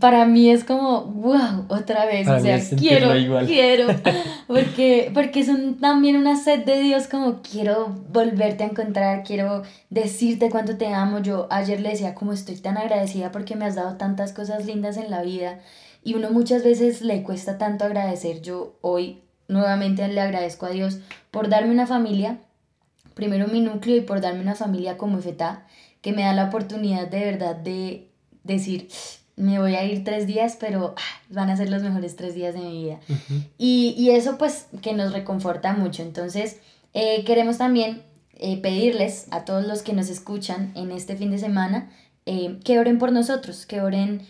para 0.00 0.24
mí 0.24 0.48
es 0.48 0.64
como, 0.64 1.02
wow, 1.02 1.66
otra 1.68 2.06
vez, 2.06 2.26
o 2.26 2.40
sea, 2.40 2.58
quiero, 2.74 3.10
quiero, 3.44 3.88
porque, 4.46 5.10
porque 5.12 5.44
son 5.44 5.74
también 5.74 6.16
una 6.16 6.36
sed 6.42 6.64
de 6.64 6.80
Dios 6.80 7.06
como 7.06 7.42
quiero 7.42 7.94
volverte 8.10 8.64
a 8.64 8.68
encontrar, 8.68 9.24
quiero 9.24 9.62
decirte 9.90 10.48
cuánto 10.48 10.78
te 10.78 10.86
amo. 10.86 11.18
Yo 11.18 11.48
ayer 11.50 11.82
le 11.82 11.90
decía 11.90 12.14
como 12.14 12.32
estoy 12.32 12.56
tan 12.56 12.78
agradecida 12.78 13.30
porque 13.30 13.56
me 13.56 13.66
has 13.66 13.74
dado 13.74 13.98
tantas 13.98 14.32
cosas 14.32 14.64
lindas 14.64 14.96
en 14.96 15.10
la 15.10 15.20
vida 15.20 15.58
y 16.02 16.14
uno 16.14 16.30
muchas 16.30 16.64
veces 16.64 17.02
le 17.02 17.22
cuesta 17.22 17.58
tanto 17.58 17.84
agradecer. 17.84 18.40
Yo 18.40 18.78
hoy 18.80 19.20
nuevamente 19.48 20.08
le 20.08 20.22
agradezco 20.22 20.64
a 20.64 20.70
Dios 20.70 21.00
por 21.30 21.50
darme 21.50 21.72
una 21.72 21.86
familia, 21.86 22.38
primero 23.18 23.48
mi 23.48 23.60
núcleo 23.60 23.96
y 23.96 24.00
por 24.02 24.20
darme 24.20 24.42
una 24.42 24.54
familia 24.54 24.96
como 24.96 25.18
FETA, 25.18 25.66
que 26.02 26.12
me 26.12 26.22
da 26.22 26.32
la 26.34 26.44
oportunidad 26.44 27.08
de 27.08 27.18
verdad 27.18 27.56
de 27.56 28.12
decir, 28.44 28.88
me 29.34 29.58
voy 29.58 29.74
a 29.74 29.84
ir 29.84 30.04
tres 30.04 30.28
días, 30.28 30.56
pero 30.60 30.94
ah, 30.96 31.20
van 31.28 31.50
a 31.50 31.56
ser 31.56 31.68
los 31.68 31.82
mejores 31.82 32.14
tres 32.14 32.36
días 32.36 32.54
de 32.54 32.60
mi 32.60 32.84
vida. 32.84 33.00
y, 33.58 34.10
eso 34.10 34.38
pues 34.38 34.68
que 34.82 34.92
nos 34.92 35.12
reconforta 35.12 35.72
mucho. 35.72 36.02
Entonces, 36.02 36.60
eh, 36.94 37.24
queremos 37.24 37.58
también 37.58 38.02
eh, 38.34 38.62
pedirles 38.62 39.26
a 39.32 39.44
todos 39.44 39.66
los 39.66 39.82
que 39.82 39.94
nos 39.94 40.10
escuchan 40.10 40.70
en 40.76 40.92
este 40.92 41.16
fin 41.16 41.32
de 41.32 41.38
semana 41.38 41.90
eh, 42.24 42.60
que 42.64 42.78
oren 42.78 42.98
por 42.98 43.10
nosotros, 43.10 43.66
que 43.66 43.80
oren 43.80 44.22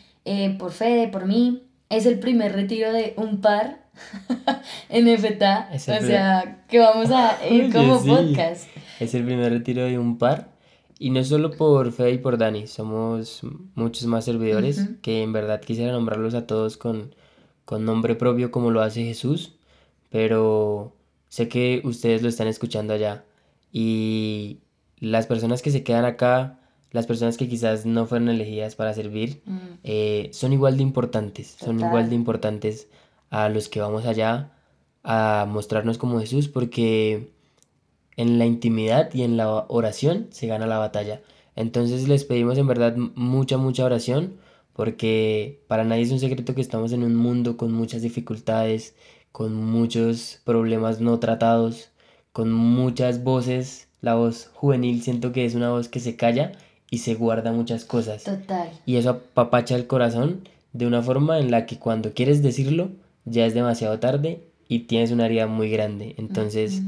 por 0.58 0.72
Fede, 0.72 1.08
por 1.08 1.26
mí. 1.26 1.62
Es 1.90 2.06
el 2.06 2.18
primer 2.18 2.54
retiro 2.54 2.90
de 2.90 3.12
un 3.18 3.42
par 3.42 3.82
en 4.88 5.18
FTA. 5.18 5.70
o 5.74 5.78
sea, 5.78 6.64
que 6.68 6.78
vamos 6.78 7.10
a 7.10 7.38
ir 7.50 7.72
como 7.72 8.02
podcast. 8.04 8.68
Es 9.00 9.14
el 9.14 9.24
primer 9.24 9.52
retiro 9.52 9.84
de 9.84 9.98
un 9.98 10.18
par. 10.18 10.50
Y 10.98 11.10
no 11.10 11.22
solo 11.22 11.52
por 11.52 11.92
Fede 11.92 12.12
y 12.12 12.18
por 12.18 12.38
Dani, 12.38 12.66
somos 12.66 13.42
muchos 13.76 14.06
más 14.06 14.24
servidores 14.24 14.88
que 15.00 15.22
en 15.22 15.32
verdad 15.32 15.60
quisiera 15.60 15.92
nombrarlos 15.92 16.34
a 16.34 16.48
todos 16.48 16.76
con, 16.76 17.14
con 17.64 17.84
nombre 17.84 18.16
propio 18.16 18.50
como 18.50 18.72
lo 18.72 18.82
hace 18.82 19.04
Jesús, 19.04 19.54
pero 20.10 20.96
sé 21.28 21.48
que 21.48 21.82
ustedes 21.84 22.22
lo 22.22 22.28
están 22.28 22.48
escuchando 22.48 22.94
allá 22.94 23.24
y 23.70 24.58
las 24.98 25.28
personas 25.28 25.62
que 25.62 25.70
se 25.70 25.84
quedan 25.84 26.04
acá 26.04 26.58
las 26.90 27.06
personas 27.06 27.36
que 27.36 27.48
quizás 27.48 27.84
no 27.84 28.06
fueron 28.06 28.28
elegidas 28.28 28.74
para 28.74 28.94
servir 28.94 29.42
mm. 29.44 29.58
eh, 29.84 30.30
son 30.32 30.52
igual 30.52 30.76
de 30.76 30.82
importantes, 30.82 31.56
son 31.58 31.80
igual 31.80 32.08
de 32.08 32.14
importantes 32.14 32.88
a 33.30 33.48
los 33.48 33.68
que 33.68 33.80
vamos 33.80 34.06
allá 34.06 34.52
a 35.02 35.46
mostrarnos 35.48 35.98
como 35.98 36.20
Jesús 36.20 36.48
porque 36.48 37.30
en 38.16 38.38
la 38.38 38.46
intimidad 38.46 39.12
y 39.14 39.22
en 39.22 39.36
la 39.36 39.66
oración 39.68 40.26
se 40.30 40.46
gana 40.46 40.66
la 40.66 40.78
batalla. 40.78 41.22
Entonces 41.56 42.08
les 42.08 42.24
pedimos 42.24 42.58
en 42.58 42.66
verdad 42.66 42.96
mucha, 42.96 43.58
mucha 43.58 43.84
oración 43.84 44.34
porque 44.72 45.60
para 45.66 45.84
nadie 45.84 46.02
es 46.02 46.12
un 46.12 46.20
secreto 46.20 46.54
que 46.54 46.60
estamos 46.60 46.92
en 46.92 47.02
un 47.02 47.16
mundo 47.16 47.56
con 47.56 47.72
muchas 47.72 48.02
dificultades, 48.02 48.94
con 49.32 49.54
muchos 49.54 50.40
problemas 50.44 51.00
no 51.00 51.18
tratados, 51.18 51.90
con 52.32 52.52
muchas 52.52 53.24
voces. 53.24 53.88
La 54.00 54.14
voz 54.14 54.50
juvenil 54.54 55.02
siento 55.02 55.32
que 55.32 55.44
es 55.44 55.54
una 55.54 55.70
voz 55.70 55.88
que 55.88 55.98
se 55.98 56.16
calla 56.16 56.52
y 56.90 56.98
se 56.98 57.14
guarda 57.14 57.50
muchas 57.52 57.84
cosas. 57.84 58.24
Total. 58.24 58.70
Y 58.86 58.96
eso 58.96 59.10
apapacha 59.10 59.74
el 59.74 59.86
corazón 59.86 60.48
de 60.72 60.86
una 60.86 61.02
forma 61.02 61.38
en 61.38 61.50
la 61.50 61.66
que 61.66 61.78
cuando 61.78 62.14
quieres 62.14 62.42
decirlo 62.42 62.90
ya 63.30 63.46
es 63.46 63.54
demasiado 63.54 63.98
tarde 63.98 64.48
y 64.68 64.80
tienes 64.80 65.10
una 65.10 65.26
herida 65.26 65.46
muy 65.46 65.70
grande. 65.70 66.14
Entonces, 66.18 66.82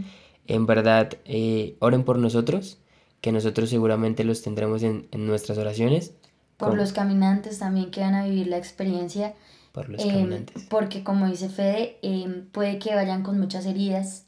en 0.46 0.66
verdad, 0.66 1.12
eh, 1.24 1.76
oren 1.80 2.04
por 2.04 2.18
nosotros, 2.18 2.78
que 3.20 3.32
nosotros 3.32 3.70
seguramente 3.70 4.24
los 4.24 4.42
tendremos 4.42 4.82
en, 4.82 5.08
nuestras 5.12 5.58
oraciones. 5.58 6.12
Por 6.56 6.76
los 6.76 6.92
caminantes 6.92 7.58
también 7.58 7.90
que 7.90 8.00
van 8.00 8.14
a 8.14 8.24
vivir 8.24 8.48
la 8.48 8.58
experiencia. 8.58 9.34
Por 9.72 9.88
los 9.88 10.02
em, 10.02 10.10
caminantes. 10.10 10.66
Porque 10.68 11.02
como 11.02 11.26
dice 11.26 11.48
Fede, 11.48 11.98
em, 12.02 12.46
puede 12.46 12.78
que 12.78 12.94
vayan 12.94 13.22
con 13.22 13.38
muchas 13.38 13.64
heridas, 13.64 14.24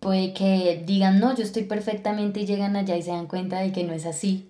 puede 0.00 0.32
que 0.32 0.82
digan, 0.86 1.18
no, 1.18 1.34
yo 1.34 1.42
estoy 1.42 1.64
perfectamente 1.64 2.40
y 2.40 2.46
llegan 2.46 2.76
allá 2.76 2.96
y 2.96 3.02
se 3.02 3.10
dan 3.10 3.26
cuenta 3.26 3.60
de 3.60 3.72
que 3.72 3.84
no 3.84 3.92
es 3.92 4.06
así. 4.06 4.48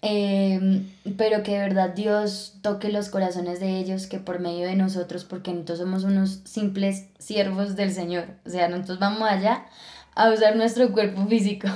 Em, 0.00 0.88
pero 1.16 1.42
que 1.42 1.52
de 1.52 1.58
verdad 1.58 1.90
Dios 1.90 2.58
toque 2.62 2.88
los 2.88 3.08
corazones 3.08 3.58
de 3.58 3.78
ellos, 3.78 4.06
que 4.06 4.18
por 4.18 4.38
medio 4.38 4.66
de 4.66 4.76
nosotros, 4.76 5.24
porque 5.24 5.52
nosotros 5.52 5.78
somos 5.80 6.04
unos 6.04 6.40
simples 6.44 7.06
siervos 7.18 7.74
del 7.74 7.92
Señor, 7.92 8.26
o 8.46 8.50
sea, 8.50 8.68
nosotros 8.68 9.00
vamos 9.00 9.28
allá 9.28 9.66
a 10.14 10.30
usar 10.30 10.56
nuestro 10.56 10.92
cuerpo 10.92 11.26
físico. 11.26 11.68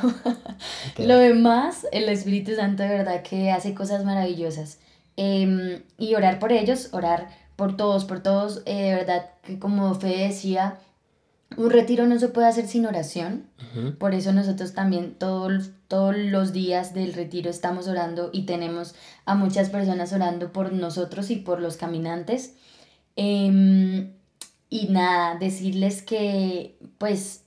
Lo 0.99 1.17
demás, 1.19 1.87
el 1.93 2.09
Espíritu 2.09 2.55
Santo 2.55 2.83
de 2.83 2.89
verdad 2.91 3.23
que 3.23 3.51
hace 3.51 3.75
cosas 3.75 4.05
maravillosas. 4.05 4.79
Em, 5.17 5.83
y 5.99 6.15
orar 6.15 6.39
por 6.39 6.53
ellos, 6.53 6.89
orar 6.93 7.29
por 7.57 7.77
todos, 7.77 8.05
por 8.05 8.21
todos, 8.21 8.63
eh, 8.67 8.83
de 8.83 8.95
verdad 8.95 9.31
que 9.43 9.59
como 9.59 9.95
Fe 9.95 10.27
decía, 10.27 10.79
un 11.57 11.71
retiro 11.71 12.07
no 12.07 12.19
se 12.19 12.29
puede 12.29 12.49
hacer 12.49 12.67
sin 12.67 12.87
oración, 12.87 13.47
por 13.99 14.15
eso 14.15 14.33
nosotros 14.33 14.73
también 14.73 15.15
todos 15.15 15.71
todos 15.93 16.17
los 16.17 16.55
días 16.55 16.95
del 16.95 17.13
retiro 17.13 17.51
estamos 17.51 17.87
orando 17.87 18.31
y 18.33 18.47
tenemos 18.47 18.95
a 19.27 19.35
muchas 19.35 19.69
personas 19.69 20.15
orando 20.15 20.51
por 20.51 20.73
nosotros 20.73 21.29
y 21.31 21.37
por 21.37 21.61
los 21.61 21.77
caminantes. 21.77 22.55
Em, 23.15 24.15
y 24.71 24.87
nada, 24.89 25.35
decirles 25.35 26.01
que 26.01 26.79
pues 26.97 27.43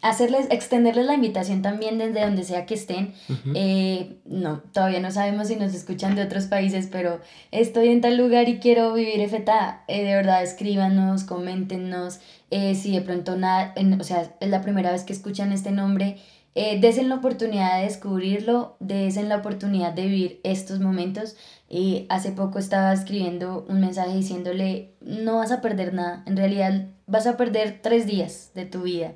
hacerles, 0.00 0.46
extenderles 0.52 1.06
la 1.06 1.14
invitación 1.14 1.60
también 1.60 1.98
desde 1.98 2.20
donde 2.20 2.44
sea 2.44 2.66
que 2.66 2.74
estén. 2.74 3.14
Eh, 3.56 4.20
no, 4.26 4.60
todavía 4.72 5.00
no 5.00 5.10
sabemos 5.10 5.48
si 5.48 5.56
nos 5.56 5.74
escuchan 5.74 6.14
de 6.14 6.22
otros 6.22 6.44
países, 6.44 6.86
pero 6.86 7.18
estoy 7.50 7.88
en 7.88 8.00
tal 8.00 8.16
lugar 8.16 8.48
y 8.48 8.60
quiero 8.60 8.94
vivir 8.94 9.28
FTA. 9.28 9.82
Eh, 9.88 10.04
de 10.04 10.14
verdad, 10.14 10.44
escríbanos, 10.44 11.24
coméntenos. 11.24 12.20
Eh, 12.52 12.76
si 12.76 12.92
de 12.92 13.00
pronto 13.00 13.36
nada, 13.36 13.74
o 13.98 14.04
sea, 14.04 14.36
es 14.38 14.48
la 14.48 14.62
primera 14.62 14.92
vez 14.92 15.02
que 15.02 15.12
escuchan 15.12 15.50
este 15.50 15.72
nombre, 15.72 16.18
eh, 16.54 16.80
desen 16.80 17.08
la 17.08 17.16
oportunidad 17.16 17.78
de 17.78 17.84
descubrirlo, 17.84 18.76
desen 18.80 19.28
la 19.28 19.36
oportunidad 19.36 19.92
de 19.92 20.06
vivir 20.06 20.40
estos 20.42 20.80
momentos. 20.80 21.36
Y 21.68 22.06
hace 22.08 22.32
poco 22.32 22.58
estaba 22.58 22.92
escribiendo 22.92 23.64
un 23.68 23.80
mensaje 23.80 24.16
diciéndole, 24.16 24.94
no 25.00 25.36
vas 25.36 25.52
a 25.52 25.60
perder 25.60 25.94
nada, 25.94 26.24
en 26.26 26.36
realidad 26.36 26.86
vas 27.06 27.26
a 27.28 27.36
perder 27.36 27.78
tres 27.80 28.06
días 28.06 28.50
de 28.54 28.64
tu 28.66 28.82
vida. 28.82 29.12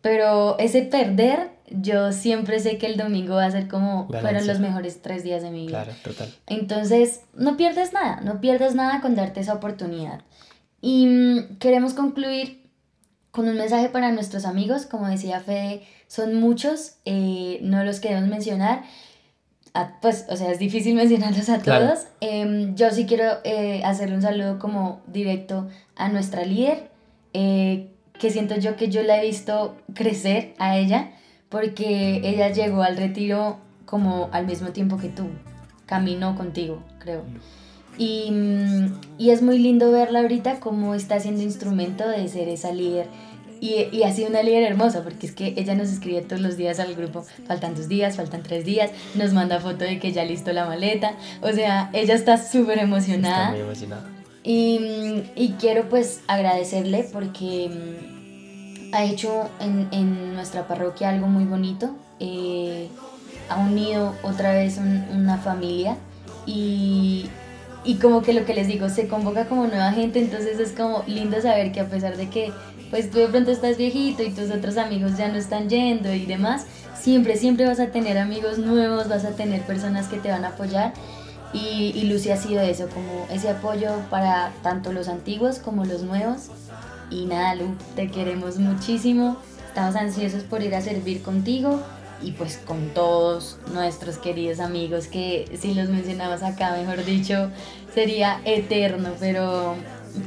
Pero 0.00 0.58
ese 0.58 0.82
perder, 0.82 1.50
yo 1.70 2.12
siempre 2.12 2.60
sé 2.60 2.78
que 2.78 2.86
el 2.86 2.96
domingo 2.96 3.34
va 3.34 3.46
a 3.46 3.50
ser 3.50 3.66
como 3.66 4.06
fueron 4.08 4.46
los 4.46 4.60
mejores 4.60 5.02
tres 5.02 5.24
días 5.24 5.42
de 5.42 5.50
mi 5.50 5.66
vida. 5.66 5.84
Claro, 5.84 5.98
total. 6.04 6.32
Entonces, 6.46 7.22
no 7.34 7.56
pierdes 7.56 7.92
nada, 7.92 8.20
no 8.20 8.40
pierdes 8.40 8.76
nada 8.76 9.00
con 9.00 9.16
darte 9.16 9.40
esa 9.40 9.54
oportunidad. 9.54 10.20
Y 10.80 11.06
mm, 11.06 11.56
queremos 11.58 11.94
concluir 11.94 12.62
con 13.32 13.48
un 13.48 13.56
mensaje 13.56 13.88
para 13.88 14.12
nuestros 14.12 14.44
amigos, 14.44 14.86
como 14.86 15.08
decía 15.08 15.40
Fede, 15.40 15.82
son 16.12 16.34
muchos, 16.34 16.96
eh, 17.06 17.58
no 17.62 17.84
los 17.84 17.98
queremos 17.98 18.28
mencionar. 18.28 18.82
pues, 20.02 20.26
o 20.28 20.36
sea, 20.36 20.50
es 20.50 20.58
difícil 20.58 20.94
mencionarlos 21.02 21.48
a 21.48 21.60
todos. 21.60 22.00
Em, 22.20 22.74
yo 22.74 22.90
sí 22.90 23.06
quiero 23.06 23.38
eh, 23.44 23.82
hacerle 23.82 24.16
un 24.16 24.22
saludo 24.22 24.58
como 24.58 25.00
directo 25.06 25.68
a 25.96 26.10
nuestra 26.10 26.44
líder, 26.44 26.90
eh, 27.32 27.88
que 28.18 28.30
siento 28.30 28.56
yo 28.56 28.76
que 28.76 28.90
yo 28.90 29.02
la 29.02 29.22
he 29.22 29.26
visto 29.26 29.74
crecer 29.94 30.54
a 30.58 30.76
ella 30.76 31.12
porque 31.48 32.20
ella 32.24 32.50
llegó 32.50 32.82
al 32.82 32.98
retiro 32.98 33.56
como 33.86 34.28
al 34.32 34.46
mismo 34.46 34.68
tiempo 34.68 34.98
que 34.98 35.08
tú, 35.08 35.28
caminó 35.86 36.36
contigo, 36.36 36.82
creo. 36.98 37.24
Y, 37.96 38.30
mm, 38.30 39.00
y 39.16 39.30
es 39.30 39.40
muy 39.40 39.58
lindo 39.58 39.90
verla 39.90 40.20
ahorita 40.20 40.60
como 40.60 40.94
está 40.94 41.20
siendo 41.20 41.42
instrumento 41.42 42.06
de 42.06 42.28
ser 42.28 42.50
esa 42.50 42.70
líder. 42.70 43.06
Y, 43.62 43.86
y, 43.92 44.02
ha 44.02 44.12
sido 44.12 44.28
una 44.28 44.42
líder 44.42 44.64
hermosa 44.64 45.04
porque 45.04 45.24
es 45.24 45.32
que 45.32 45.54
ella 45.56 45.76
nos 45.76 45.88
escribe 45.88 46.20
todos 46.22 46.42
los 46.42 46.56
días 46.56 46.80
al 46.80 46.96
grupo, 46.96 47.24
faltan 47.46 47.76
dos 47.76 47.86
días, 47.86 48.16
faltan 48.16 48.42
tres 48.42 48.64
días, 48.64 48.90
nos 49.14 49.32
manda 49.32 49.60
foto 49.60 49.84
de 49.84 50.00
que 50.00 50.10
ya 50.10 50.24
listo 50.24 50.52
la 50.52 50.64
maleta, 50.64 51.14
o 51.42 51.52
sea, 51.52 51.88
ella 51.92 52.14
está 52.14 52.38
súper 52.38 52.80
emocionada. 52.80 53.44
Está 53.44 53.50
muy 53.52 53.60
emocionada. 53.60 54.10
Y, 54.42 55.22
y, 55.36 55.54
quiero 55.60 55.88
pues 55.88 56.22
agradecerle 56.26 57.08
porque 57.12 57.70
mm, 57.70 58.94
ha 58.94 59.04
hecho 59.04 59.48
en, 59.60 59.86
en 59.92 60.34
nuestra 60.34 60.66
parroquia 60.66 61.10
algo 61.10 61.28
muy 61.28 61.44
bonito. 61.44 61.94
Eh, 62.18 62.88
ha 63.48 63.60
unido 63.60 64.16
otra 64.24 64.54
vez 64.54 64.78
una 64.78 65.38
familia 65.38 65.96
y, 66.46 67.28
y 67.84 67.96
como 67.96 68.22
que 68.22 68.32
lo 68.32 68.44
que 68.44 68.54
les 68.54 68.66
digo, 68.66 68.88
se 68.88 69.08
convoca 69.08 69.46
como 69.46 69.66
nueva 69.66 69.92
gente, 69.92 70.18
entonces 70.18 70.58
es 70.58 70.72
como 70.72 71.02
lindo 71.06 71.40
saber 71.40 71.72
que 71.72 71.80
a 71.80 71.86
pesar 71.86 72.16
de 72.16 72.28
que 72.28 72.52
pues 72.92 73.10
tú 73.10 73.18
de 73.18 73.26
pronto 73.26 73.50
estás 73.50 73.76
viejito 73.78 74.22
y 74.22 74.30
tus 74.30 74.50
otros 74.50 74.76
amigos 74.76 75.16
ya 75.16 75.28
no 75.28 75.38
están 75.38 75.68
yendo 75.68 76.12
y 76.12 76.26
demás, 76.26 76.66
siempre, 76.94 77.36
siempre 77.36 77.66
vas 77.66 77.80
a 77.80 77.86
tener 77.86 78.18
amigos 78.18 78.58
nuevos, 78.58 79.08
vas 79.08 79.24
a 79.24 79.30
tener 79.30 79.62
personas 79.62 80.06
que 80.06 80.18
te 80.18 80.30
van 80.30 80.44
a 80.44 80.50
apoyar 80.50 80.92
y, 81.54 81.92
y 81.96 82.04
Lucy 82.04 82.30
ha 82.30 82.36
sido 82.36 82.60
eso, 82.60 82.88
como 82.88 83.26
ese 83.30 83.48
apoyo 83.48 83.90
para 84.10 84.52
tanto 84.62 84.92
los 84.92 85.08
antiguos 85.08 85.58
como 85.58 85.86
los 85.86 86.02
nuevos 86.02 86.50
y 87.10 87.26
nada, 87.26 87.54
Lu, 87.54 87.74
te 87.94 88.10
queremos 88.10 88.58
muchísimo. 88.58 89.36
Estamos 89.68 89.96
ansiosos 89.96 90.42
por 90.42 90.62
ir 90.62 90.74
a 90.74 90.80
servir 90.80 91.22
contigo 91.22 91.80
y 92.22 92.32
pues 92.32 92.58
con 92.58 92.90
todos 92.90 93.58
nuestros 93.72 94.18
queridos 94.18 94.60
amigos 94.60 95.06
que 95.08 95.58
si 95.60 95.74
los 95.74 95.88
mencionamos 95.88 96.42
acá, 96.42 96.76
mejor 96.76 97.04
dicho, 97.04 97.50
sería 97.94 98.40
eterno, 98.44 99.10
pero, 99.18 99.74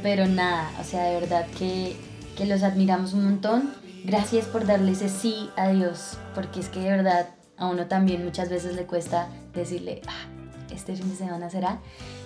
pero 0.02 0.26
nada, 0.26 0.70
o 0.80 0.84
sea, 0.84 1.04
de 1.04 1.20
verdad 1.20 1.46
que, 1.58 1.96
que 2.36 2.46
los 2.46 2.62
admiramos 2.62 3.14
un 3.14 3.24
montón. 3.24 3.70
Gracias 4.04 4.46
por 4.46 4.66
darle 4.66 4.92
ese 4.92 5.08
sí 5.08 5.50
a 5.56 5.68
Dios, 5.70 6.18
porque 6.34 6.60
es 6.60 6.68
que 6.68 6.80
de 6.80 6.90
verdad 6.90 7.26
a 7.56 7.66
uno 7.66 7.86
también 7.86 8.24
muchas 8.24 8.48
veces 8.50 8.76
le 8.76 8.84
cuesta 8.84 9.28
decirle, 9.52 10.02
ah, 10.06 10.28
este 10.72 10.94
fin 10.94 11.08
de 11.08 11.16
semana 11.16 11.50
será, 11.50 11.80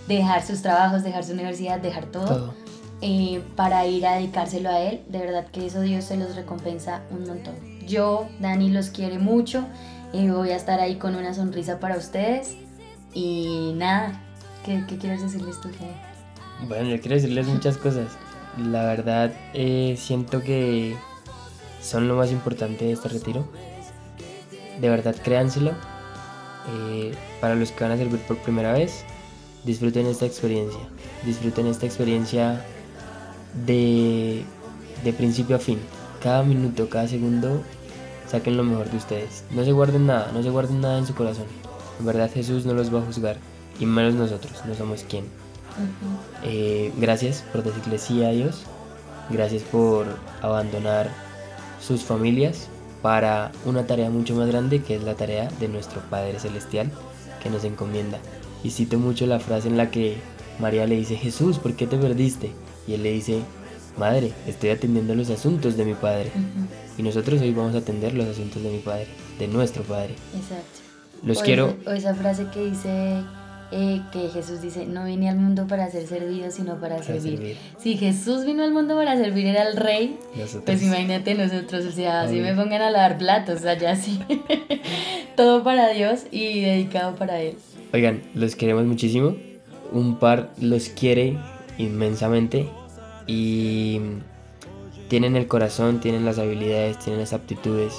dejar 0.09 0.45
sus 0.45 0.61
trabajos, 0.61 1.03
dejar 1.03 1.25
su 1.25 1.33
universidad, 1.33 1.81
dejar 1.81 2.07
todo 2.07 2.55
eh, 3.01 3.43
para 3.57 3.87
ir 3.87 4.07
a 4.07 4.17
dedicárselo 4.17 4.69
a 4.69 4.81
Él. 4.81 5.01
De 5.09 5.21
verdad 5.21 5.47
que 5.47 5.67
eso 5.67 5.81
Dios 5.81 6.05
se 6.05 6.17
los 6.17 6.37
recompensa 6.37 7.03
un 7.11 7.27
montón. 7.27 7.55
Yo, 7.87 8.29
Dani, 8.41 8.71
los 8.71 8.91
quiere 8.91 9.19
mucho. 9.19 9.65
y 10.13 10.29
voy 10.29 10.51
a 10.51 10.57
estar 10.57 10.81
ahí 10.81 10.97
con 10.97 11.15
una 11.15 11.33
sonrisa 11.33 11.79
para 11.79 11.97
ustedes. 11.97 12.57
Y 13.15 13.73
nada, 13.77 14.21
¿qué, 14.65 14.85
qué 14.87 14.99
quieres 14.99 15.23
decirles 15.23 15.61
tú? 15.61 15.71
Bueno, 16.69 16.91
yo 16.91 17.01
quiero 17.01 17.15
decirles 17.15 17.47
muchas 17.47 17.79
cosas. 17.79 18.09
La 18.69 18.85
verdad, 18.85 19.33
eh, 19.55 19.97
siento 19.99 20.43
que 20.43 20.95
son 21.81 22.09
lo 22.09 22.17
más 22.17 22.31
importante 22.31 22.85
de 22.85 22.93
este 22.93 23.09
retiro. 23.09 23.47
De 24.81 24.89
verdad, 24.89 25.17
créanselo. 25.23 25.73
Eh, 26.73 27.13
para 27.41 27.55
los 27.55 27.73
que 27.73 27.85
van 27.85 27.93
a 27.93 27.97
servir 27.97 28.21
por 28.21 28.37
primera 28.39 28.73
vez, 28.73 29.05
disfruten 29.65 30.07
esta 30.07 30.27
experiencia. 30.27 30.81
Disfruten 31.25 31.67
esta 31.67 31.87
experiencia 31.87 32.65
de, 33.67 34.45
de 35.05 35.13
principio 35.13 35.57
a 35.57 35.59
fin. 35.59 35.79
Cada 36.23 36.43
minuto, 36.43 36.89
cada 36.91 37.09
segundo, 37.09 37.63
saquen 38.29 38.57
lo 38.57 38.63
mejor 38.63 38.91
de 38.91 38.99
ustedes. 38.99 39.45
No 39.51 39.65
se 39.65 39.73
guarden 39.73 40.07
nada, 40.07 40.31
no 40.33 40.43
se 40.43 40.51
guarden 40.51 40.83
nada 40.83 40.99
en 40.99 41.07
su 41.07 41.15
corazón. 41.15 41.47
En 41.99 42.07
verdad 42.07 42.31
Jesús 42.33 42.67
no 42.67 42.75
los 42.75 42.95
va 42.95 43.01
a 43.01 43.03
juzgar, 43.03 43.37
y 43.79 43.87
menos 43.87 44.15
nosotros, 44.15 44.53
no 44.67 44.75
somos 44.75 45.03
quien. 45.05 45.25
Eh, 46.45 46.93
gracias 46.99 47.45
por 47.53 47.63
decirle 47.63 47.99
sí 47.99 48.25
a 48.25 48.31
Dios. 48.31 48.63
Gracias 49.31 49.63
por 49.63 50.07
abandonar 50.43 51.11
sus 51.81 52.03
familias 52.03 52.69
para 53.03 53.53
una 53.65 53.87
tarea 53.87 54.11
mucho 54.11 54.35
más 54.35 54.49
grande 54.49 54.83
que 54.83 54.97
es 54.97 55.03
la 55.03 55.15
tarea 55.15 55.49
de 55.61 55.69
nuestro 55.69 56.01
Padre 56.11 56.39
Celestial 56.39 56.91
que 57.43 57.51
nos 57.51 57.65
encomienda. 57.65 58.19
Y 58.63 58.71
cito 58.71 58.99
mucho 58.99 59.27
la 59.27 59.41
frase 59.41 59.69
en 59.69 59.77
la 59.77 59.91
que 59.91 60.19
María 60.59 60.87
le 60.87 60.97
dice, 60.97 61.17
Jesús, 61.17 61.59
¿por 61.59 61.75
qué 61.75 61.87
te 61.87 61.97
perdiste? 61.97 62.53
Y 62.87 62.95
él 62.95 63.03
le 63.03 63.13
dice, 63.13 63.41
Madre, 63.99 64.33
estoy 64.47 64.71
atendiendo 64.71 65.15
los 65.15 65.31
asuntos 65.31 65.77
de 65.77 65.85
mi 65.85 65.95
Padre. 65.95 66.31
Y 66.97 67.03
nosotros 67.03 67.41
hoy 67.41 67.53
vamos 67.53 67.75
a 67.75 67.79
atender 67.79 68.15
los 68.15 68.27
asuntos 68.27 68.63
de 68.63 68.71
mi 68.71 68.79
Padre, 68.79 69.07
de 69.39 69.49
nuestro 69.49 69.83
Padre. 69.83 70.15
Exacto. 70.35 70.81
Los 71.23 71.43
quiero... 71.43 71.77
o 71.87 71.91
esa 71.91 72.15
frase 72.15 72.47
que 72.53 72.67
dice... 72.67 73.23
Eh, 73.73 74.01
que 74.11 74.29
Jesús 74.31 74.61
dice, 74.61 74.85
no 74.85 75.05
vine 75.05 75.29
al 75.29 75.37
mundo 75.37 75.69
para 75.69 75.89
ser 75.91 76.05
servido, 76.09 76.51
sino 76.51 76.81
para, 76.81 77.01
servir. 77.05 77.57
Si 77.79 77.97
Jesús 77.97 78.45
vino 78.45 78.65
al 78.65 78.73
mundo 78.73 78.97
para 78.97 79.17
servir, 79.17 79.47
era 79.47 79.63
el 79.69 79.77
rey, 79.77 80.19
pues 80.67 80.83
imagínate 80.83 81.35
nosotros, 81.37 81.87
o 81.87 81.93
sea, 81.93 82.23
así 82.23 82.41
me 82.41 82.53
pongan 82.53 82.83
a 82.83 82.91
lavar 82.91 83.17
platos, 83.19 83.65
allá 83.65 83.95
sí. 83.95 84.19
Todo 85.37 85.63
para 85.63 85.91
Dios 85.91 86.23
y 86.33 86.63
dedicado 86.63 87.15
para 87.15 87.41
Él. 87.41 87.57
Oigan, 87.93 88.23
los 88.35 88.57
queremos 88.57 88.85
muchísimo. 88.87 89.37
Un 89.93 90.19
par 90.19 90.51
los 90.61 90.89
quiere 90.89 91.39
inmensamente 91.79 92.69
y 93.29 94.01
tienen 95.09 95.37
el 95.37 95.47
corazón, 95.47 96.01
tienen 96.01 96.25
las 96.25 96.39
habilidades, 96.39 96.99
tienen 96.99 97.21
las 97.21 97.33
aptitudes, 97.33 97.95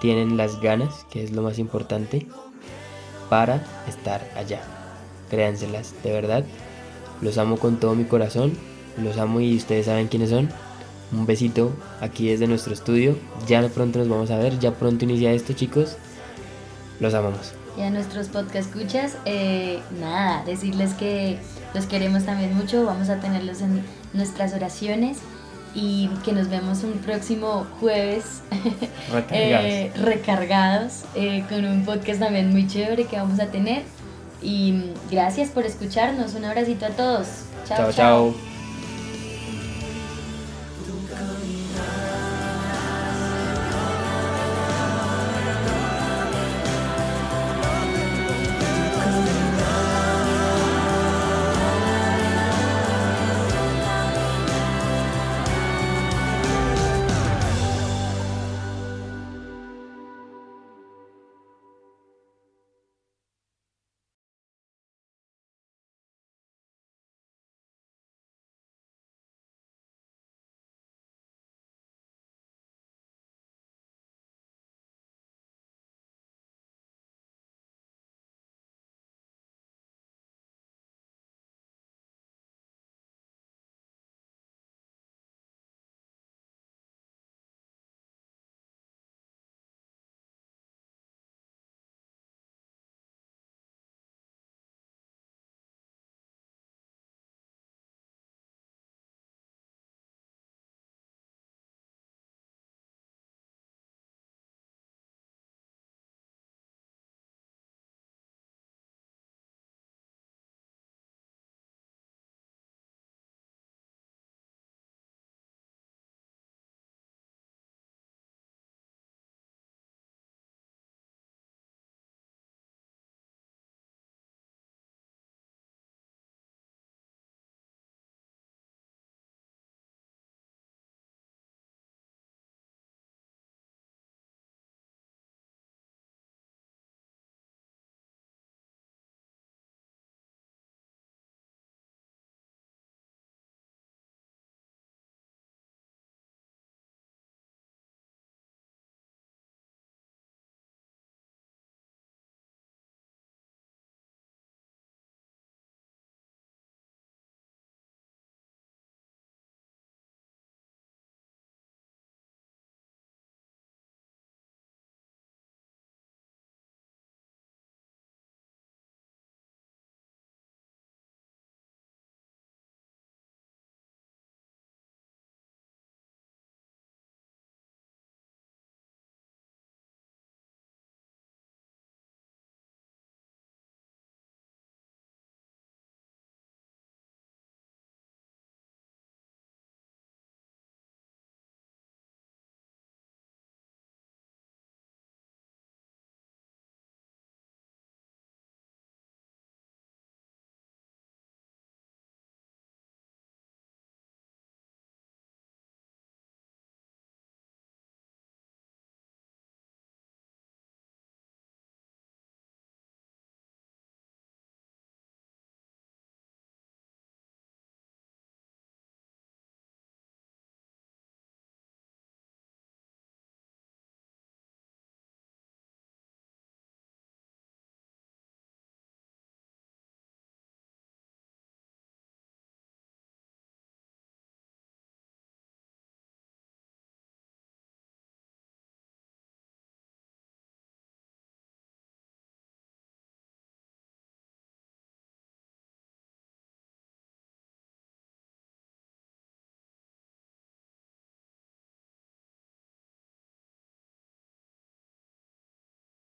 tienen 0.00 0.36
las 0.36 0.60
ganas, 0.60 1.06
que 1.10 1.22
es 1.22 1.30
lo 1.30 1.42
más 1.42 1.60
importante, 1.60 2.26
para 3.28 3.64
estar 3.88 4.20
allá. 4.36 4.79
Créanselas, 5.30 5.94
de 6.02 6.12
verdad. 6.12 6.44
Los 7.20 7.38
amo 7.38 7.58
con 7.58 7.78
todo 7.78 7.94
mi 7.94 8.04
corazón, 8.04 8.52
los 9.02 9.18
amo 9.18 9.40
y 9.40 9.56
ustedes 9.56 9.86
saben 9.86 10.08
quiénes 10.08 10.30
son. 10.30 10.48
Un 11.12 11.26
besito 11.26 11.72
aquí 12.00 12.28
desde 12.28 12.46
nuestro 12.46 12.72
estudio. 12.72 13.16
Ya 13.46 13.66
pronto 13.68 13.98
nos 13.98 14.08
vamos 14.08 14.30
a 14.30 14.38
ver, 14.38 14.58
ya 14.58 14.72
pronto 14.72 15.04
inicia 15.04 15.32
esto, 15.32 15.52
chicos. 15.52 15.96
Los 17.00 17.14
amamos. 17.14 17.52
Y 17.76 17.82
a 17.82 17.90
nuestros 17.90 18.28
podcast 18.28 18.68
escuchas, 18.68 19.16
eh, 19.24 19.80
nada, 20.00 20.44
decirles 20.44 20.92
que 20.94 21.38
los 21.74 21.86
queremos 21.86 22.24
también 22.24 22.54
mucho. 22.54 22.84
Vamos 22.84 23.08
a 23.08 23.20
tenerlos 23.20 23.60
en 23.60 23.82
nuestras 24.12 24.54
oraciones 24.54 25.18
y 25.74 26.08
que 26.24 26.32
nos 26.32 26.48
vemos 26.48 26.82
un 26.82 26.94
próximo 26.94 27.66
jueves 27.78 28.42
recargados, 30.02 31.04
eh, 31.14 31.38
eh, 31.38 31.44
con 31.48 31.64
un 31.64 31.84
podcast 31.84 32.20
también 32.20 32.50
muy 32.50 32.66
chévere 32.66 33.04
que 33.04 33.16
vamos 33.16 33.38
a 33.40 33.46
tener. 33.46 33.82
Y 34.42 34.92
gracias 35.10 35.50
por 35.50 35.66
escucharnos. 35.66 36.34
Un 36.34 36.44
abracito 36.44 36.86
a 36.86 36.90
todos. 36.90 37.26
chao. 37.66 37.78
chao. 37.78 37.92
chao. 37.92 38.49